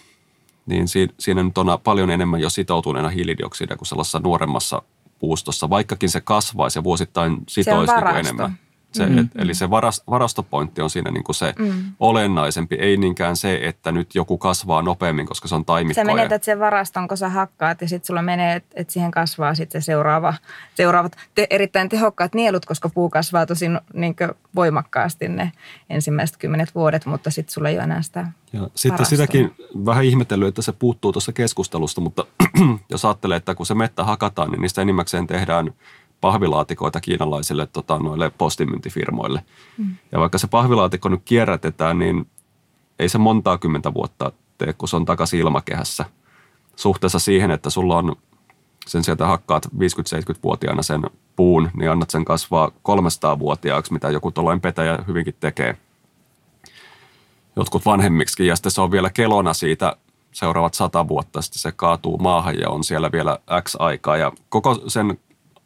niin 0.66 0.88
si, 0.88 1.10
siinä 1.20 1.44
nyt 1.44 1.58
on 1.58 1.80
paljon 1.84 2.12
enemmän 2.12 2.40
jo 2.40 2.50
sitoutuneena 2.50 3.10
hiilidioksidia 3.10 3.78
kuin 3.78 3.88
sellaisessa 3.88 4.20
nuoremmassa 4.20 4.82
puustossa, 5.20 5.70
vaikkakin 5.70 6.10
se 6.10 6.22
kasvaisi 6.22 6.80
ja 6.80 6.84
vuosittain 6.84 7.38
sitoisi 7.48 7.94
niin 7.94 8.18
enemmän. 8.18 8.60
Se, 8.92 9.06
mm. 9.06 9.18
et, 9.18 9.28
eli 9.36 9.54
se 9.54 9.70
varast, 9.70 10.04
varastopointti 10.10 10.82
on 10.82 10.90
siinä 10.90 11.12
niin 11.12 11.24
kuin 11.24 11.36
se 11.36 11.54
mm. 11.60 11.72
olennaisempi, 12.00 12.76
ei 12.76 12.98
niinkään 12.98 13.36
se, 13.36 13.60
että 13.64 13.92
nyt 13.92 14.16
joku 14.16 14.38
kasvaa 14.38 14.82
nopeammin, 14.82 15.26
koska 15.26 15.48
se 15.48 15.56
on 15.56 15.66
taimikko. 15.66 16.02
Sä 16.02 16.06
menetät 16.06 16.44
sen 16.44 16.60
varaston, 16.60 17.08
kun 17.08 17.18
sä 17.18 17.30
hakkaat 17.30 17.82
ja 17.82 17.88
sitten 17.88 18.08
sulla 18.08 18.22
menee, 18.22 18.56
että 18.56 18.76
et 18.76 18.90
siihen 18.90 19.12
kasvaa 19.12 19.56
sitten 19.56 19.82
se 19.82 19.86
seuraava, 19.86 20.34
seuraavat 20.76 21.18
te, 21.36 21.48
erittäin 21.50 21.90
tehokkaat 21.90 22.34
nielut, 22.34 22.66
koska 22.66 22.90
puu 22.90 23.10
kasvaa 23.10 23.46
tosi 23.46 23.66
niin 23.94 24.16
voimakkaasti 24.56 25.28
ne 25.28 25.52
ensimmäiset 25.90 26.38
kymmenet 26.38 26.76
vuodet, 26.76 27.06
mutta 27.06 27.32
sitten 27.32 27.54
sulla 27.54 27.70
ei 27.70 27.76
ole 27.76 27.84
enää 27.84 28.02
sitä 28.02 28.28
ja 28.54 28.70
sitten 28.76 29.06
sitäkin 29.06 29.56
vähän 29.86 30.06
ihmetellyt, 30.06 30.48
että 30.48 30.62
se 30.62 30.72
puuttuu 30.72 31.12
tuossa 31.12 31.34
keskustelusta, 31.34 32.02
mutta 32.02 32.26
jos 32.90 33.06
ajattelee, 33.06 33.38
että 33.38 33.56
kun 33.56 33.66
se 33.66 33.76
mettä 33.76 34.04
hakataan, 34.04 34.52
niin 34.52 34.62
niistä 34.62 34.82
enimmäkseen 34.82 35.28
tehdään 35.28 35.74
pahvilaatikoita 36.22 37.00
kiinalaisille 37.02 37.68
tota, 37.68 38.00
noille 38.00 38.30
postimyyntifirmoille. 38.30 39.44
Mm. 39.78 39.96
Ja 40.12 40.20
vaikka 40.20 40.38
se 40.38 40.48
pahvilaatikko 40.48 41.10
nyt 41.10 41.22
kierrätetään, 41.26 42.00
niin 42.00 42.28
ei 43.00 43.10
se 43.10 43.18
montaa 43.18 43.58
kymmentä 43.58 43.94
vuotta 43.94 44.32
tee, 44.58 44.74
kun 44.74 44.90
se 44.90 44.96
on 44.96 45.06
takaisin 45.06 45.40
ilmakehässä. 45.40 46.06
Suhteessa 46.76 47.20
siihen, 47.20 47.52
että 47.52 47.70
sulla 47.70 47.98
on 47.98 48.16
sen 48.88 49.04
sieltä 49.04 49.28
hakkaat 49.28 49.66
50-70-vuotiaana 49.66 50.84
sen 50.84 51.02
puun, 51.36 51.72
niin 51.74 51.92
annat 51.92 52.10
sen 52.10 52.26
kasvaa 52.26 52.68
300-vuotiaaksi, 52.68 53.94
mitä 53.94 54.10
joku 54.10 54.32
tuollainen 54.32 54.62
petäjä 54.62 55.00
hyvinkin 55.08 55.36
tekee. 55.40 55.78
Jotkut 57.56 57.86
vanhemmiksi 57.86 58.48
ja 58.48 58.56
sitten 58.56 58.72
se 58.72 58.82
on 58.82 58.92
vielä 58.92 59.10
kelona 59.10 59.54
siitä 59.54 59.96
seuraavat 60.32 60.74
sata 60.74 61.08
vuotta, 61.08 61.42
sitten 61.42 61.60
se 61.60 61.72
kaatuu 61.72 62.18
maahan 62.18 62.60
ja 62.60 62.70
on 62.70 62.84
siellä 62.84 63.12
vielä 63.12 63.40
X 63.64 63.76
aikaa. 63.80 64.18
Ja 64.18 64.32
koko 64.50 64.82
sen 64.88 65.20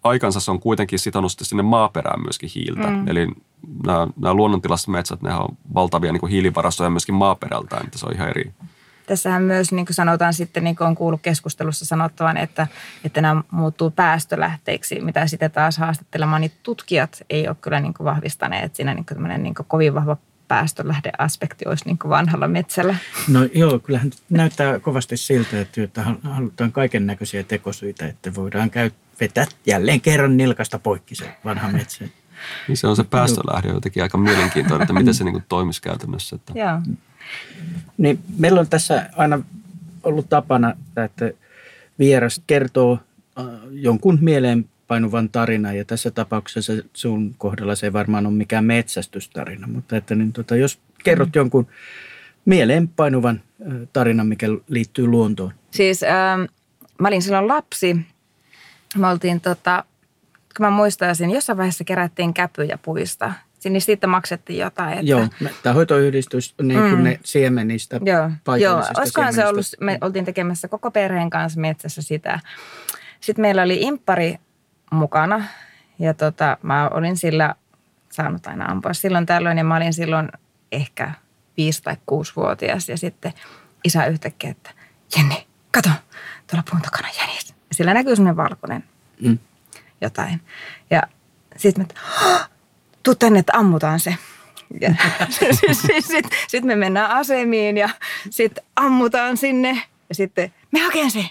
aikansa 0.04 0.40
se 0.40 0.52
on 0.52 0.60
kuitenkin 0.60 1.00
sitonut 1.00 1.32
sinne 1.42 1.64
maaperään 1.64 2.22
myöskin 2.22 2.50
hiiltä. 2.56 2.88
Mm. 2.88 3.08
Eli 3.08 3.28
nämä, 3.86 4.08
nämä 4.22 4.34
luonnontilaiset 4.34 4.88
metsät, 4.88 5.22
ne 5.22 5.34
on 5.34 5.58
valtavia 5.74 6.12
niin 6.12 6.28
hiilivarastoja 6.28 6.90
myöskin 6.90 7.16
maaperältään, 7.16 7.86
että 7.86 7.98
se 7.98 8.06
on 8.06 8.16
ihan 8.16 8.30
eri. 8.30 8.54
Tässähän 9.08 9.44
myös 9.44 9.72
niin 9.72 9.86
kuin 9.86 9.96
sanotaan 9.96 10.34
sitten, 10.34 10.64
niin 10.64 10.76
kuin 10.76 10.88
on 10.88 10.96
kuullut 10.96 11.22
keskustelussa 11.22 11.86
sanottavan, 11.86 12.38
että, 12.38 12.68
että 13.04 13.22
nämä 13.22 13.44
muuttuu 13.52 13.92
päästölähteiksi, 13.92 15.02
mitä 15.02 15.28
sitten 15.28 15.52
taas 15.52 15.78
haastattelemaan, 15.78 16.42
niin 16.42 16.52
tutkijat 16.64 17.22
ei 17.30 17.48
ole 17.48 17.56
kyllä 17.62 17.80
niin 17.80 17.94
kuin 17.94 18.06
vahvistaneet, 18.06 18.64
että 18.64 18.76
siinä 18.76 18.94
niin 18.94 19.06
kuin 19.06 19.44
niin 19.44 19.56
kuin 19.56 19.66
kovin 19.70 19.94
vahva 19.94 20.18
päästölähdeaspekti 20.48 21.66
olisi 21.68 21.86
niin 21.86 21.98
kuin 21.98 22.10
vanhalla 22.10 22.48
metsällä. 22.48 22.96
No 23.28 23.40
joo, 23.54 23.80
kyllähän 23.80 24.12
näyttää 24.30 24.80
kovasti 24.80 25.18
siltä, 25.18 25.62
että 25.62 26.04
halutaan 26.24 26.72
kaiken 26.72 27.08
näköisiä 27.08 27.44
tekosyitä, 27.44 28.06
että 28.06 28.36
voidaan 28.36 28.70
käyttää 28.70 29.11
vetää 29.22 29.46
jälleen 29.66 30.02
kerran 30.02 30.38
nilkasta 30.38 30.80
poikki 30.80 31.16
se 31.16 31.36
vanha 31.46 31.72
metsä. 31.72 32.06
Niin 32.68 32.78
se 32.78 32.88
on 32.88 32.96
se 32.96 33.04
päästölähde 33.04 33.68
jotenkin 33.68 34.04
aika 34.04 34.18
mielenkiintoinen, 34.18 34.82
että 34.82 34.94
miten 34.94 35.14
se 35.14 35.24
niin 35.24 35.34
kuin 35.34 35.44
toimisi 35.50 35.82
käytännössä. 35.82 36.36
Että. 36.36 36.54
Joo. 36.56 36.82
Niin, 37.98 38.20
meillä 38.38 38.60
on 38.60 38.70
tässä 38.70 39.10
aina 39.16 39.40
ollut 40.04 40.30
tapana, 40.30 40.74
että 41.06 41.32
vieras 42.00 42.42
kertoo 42.48 43.00
äh, 43.40 43.46
jonkun 43.72 44.18
mieleen 44.22 44.70
painuvan 44.88 45.30
tarinan 45.30 45.78
ja 45.78 45.86
tässä 45.86 46.12
tapauksessa 46.12 46.74
sun 46.94 47.36
kohdalla 47.38 47.76
se 47.76 47.88
ei 47.88 47.94
varmaan 47.94 48.26
ole 48.26 48.34
mikään 48.34 48.66
metsästystarina, 48.66 49.68
mutta 49.68 49.98
että 49.98 50.16
niin, 50.16 50.34
tota, 50.34 50.56
jos 50.56 50.80
kerrot 51.04 51.36
jonkun 51.36 51.68
mieleen 52.46 52.88
painuvan 52.88 53.42
äh, 53.68 53.74
tarinan, 53.94 54.28
mikä 54.28 54.48
liittyy 54.68 55.08
luontoon. 55.08 55.54
Siis 55.72 56.04
ähm, 56.04 56.42
mä 57.00 57.08
olin 57.08 57.22
silloin 57.22 57.48
lapsi 57.48 57.98
me 58.98 59.08
oltiin 59.08 59.42
tota, 59.42 59.84
kun 60.58 60.66
mä 60.66 60.70
muistaisin, 60.70 61.32
jossain 61.32 61.58
vaiheessa 61.58 61.84
kerättiin 61.84 62.34
käpyjä 62.34 62.80
puista. 62.82 63.34
Niin 63.64 63.82
siitä 63.82 64.08
maksettiin 64.08 64.60
jotain. 64.60 64.94
Että... 64.94 65.06
Joo, 65.06 65.28
tämä 65.64 65.74
hoitoyhdistys, 65.74 66.56
niin 66.62 66.80
kuin 66.80 66.98
mm. 66.98 67.04
ne 67.04 67.20
siemenistä 67.24 68.00
Joo, 68.06 68.58
joo. 68.58 68.84
olisikohan 68.98 69.34
se 69.34 69.48
ollut, 69.48 69.66
me 69.80 69.98
oltiin 70.02 70.26
tekemässä 70.26 70.68
koko 70.68 70.92
perheen 70.92 71.30
kanssa 71.30 71.60
metsässä 71.60 72.02
sitä. 72.02 72.40
Sitten 73.20 73.44
meillä 73.44 73.62
oli 73.62 73.82
impari 73.82 74.36
mukana 74.92 75.46
ja 76.00 76.14
tota, 76.14 76.58
mä 76.64 76.90
olin 76.90 77.18
sillä 77.18 77.56
saanut 78.12 78.48
aina 78.48 78.66
ampua 78.66 78.94
silloin 78.94 79.26
tällöin 79.26 79.58
ja 79.58 79.64
mä 79.64 79.76
olin 79.76 79.94
silloin 79.94 80.30
ehkä 80.72 81.12
viisi 81.58 81.84
tai 81.84 81.98
kuusi-vuotias 82.06 82.90
ja 82.90 82.98
sitten 82.98 83.34
isä 83.84 84.06
yhtäkkiä, 84.06 84.50
että 84.50 84.72
Jenni, 85.18 85.48
kato, 85.72 85.90
tuolla 86.50 86.64
puun 86.70 86.82
takana 86.82 87.08
jänis 87.20 87.61
sillä 87.72 87.94
näkyy 87.94 88.16
semmoinen 88.16 88.38
valkoinen 88.38 88.84
mm. 89.22 89.38
jotain. 90.02 90.42
Ja 90.90 91.04
sitten 91.58 91.86
me, 91.88 91.96
tuu 93.04 93.16
tänne, 93.16 93.40
että 93.40 93.54
ammutaan 93.58 94.00
se. 94.00 94.16
Sitten 95.30 96.04
sit, 96.04 96.26
sit 96.48 96.64
me 96.64 96.76
mennään 96.76 97.12
asemiin 97.12 97.78
ja 97.78 97.90
sitten 98.30 98.64
ammutaan 98.76 99.38
sinne 99.38 99.84
ja 100.10 100.16
sitten 100.16 100.54
me 100.72 100.80
hakeen 100.80 101.12
se. 101.12 101.26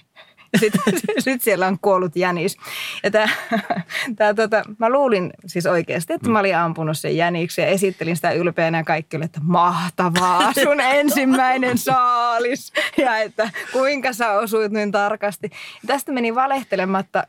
Sitten 0.59 0.81
sit 1.19 1.43
siellä 1.43 1.67
on 1.67 1.79
kuollut 1.83 2.17
jänis. 2.17 2.57
Ja 3.03 3.11
tää, 3.11 3.29
tää, 4.17 4.35
tota, 4.35 4.63
mä 4.79 4.91
luulin 4.91 5.31
siis 5.47 5.67
oikeasti, 5.67 6.13
että 6.13 6.31
mä 6.31 6.39
olin 6.39 6.57
ampunut 6.57 6.99
sen 6.99 7.17
jäniksi 7.17 7.61
ja 7.61 7.67
esittelin 7.67 8.17
sitä 8.17 8.33
ylpeänä 8.33 8.79
ja 8.79 8.85
kaikki 8.85 9.17
oli, 9.17 9.25
että 9.25 9.41
mahtavaa, 9.43 10.53
sun 10.65 10.81
ensimmäinen 10.81 11.79
saalis. 11.79 12.73
Ja 12.97 13.19
että 13.19 13.51
kuinka 13.73 14.13
sä 14.13 14.33
osuit 14.33 14.73
niin 14.73 14.93
tarkasti. 14.93 15.51
Ja 15.53 15.87
tästä 15.87 16.13
meni 16.13 16.35
valehtelematta 16.35 17.25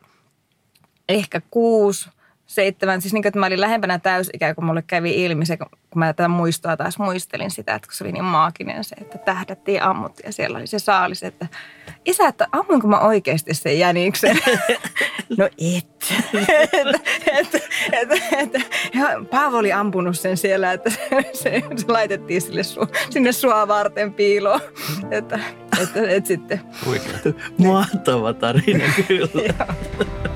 ehkä 1.09 1.41
kuusi, 1.51 2.09
seitsemän, 2.51 3.01
siis 3.01 3.13
niin 3.13 3.23
kuin, 3.23 3.27
että 3.27 3.39
mä 3.39 3.45
olin 3.45 3.61
lähempänä 3.61 3.99
täysikää, 3.99 4.55
kun 4.55 4.65
mulle 4.65 4.81
kävi 4.87 5.25
ilmi 5.25 5.45
se, 5.45 5.57
kun 5.57 5.69
mä 5.95 6.13
tätä 6.13 6.27
muistoa 6.27 6.77
taas 6.77 6.99
muistelin 6.99 7.51
sitä, 7.51 7.75
että 7.75 7.87
kun 7.87 7.95
se 7.95 8.03
oli 8.03 8.11
niin 8.11 8.23
maaginen 8.23 8.83
se, 8.83 8.95
että 9.01 9.17
tähdättiin 9.17 9.83
ammuttiin 9.83 10.27
ja 10.27 10.33
siellä 10.33 10.57
oli 10.57 10.67
se 10.67 10.79
saalis, 10.79 11.23
että 11.23 11.47
isä, 12.05 12.27
että 12.27 12.47
ammuinko 12.51 12.87
mä 12.87 12.99
oikeasti 12.99 13.53
sen 13.53 13.79
jäniksen? 13.79 14.37
no 15.37 15.45
et. 15.45 15.87
että, 16.73 16.99
että, 17.31 17.59
että, 17.91 18.15
että, 18.37 18.59
ja 18.93 19.07
Paavo 19.31 19.57
oli 19.57 19.73
ampunut 19.73 20.19
sen 20.19 20.37
siellä, 20.37 20.71
että 20.71 20.89
se, 20.89 20.99
se, 21.33 21.61
se 21.75 21.85
laitettiin 21.87 22.41
sille 22.41 22.63
su, 22.63 22.87
sinne 23.09 23.31
sua 23.31 23.67
varten 23.67 24.13
piiloon. 24.13 24.61
Että, 25.11 25.39
että, 25.81 26.09
että 26.09 26.27
sitten. 26.27 26.61
Oikein. 26.87 27.35
Mahtava 27.57 28.33
tarina 28.33 28.85
kyllä. 29.07 29.65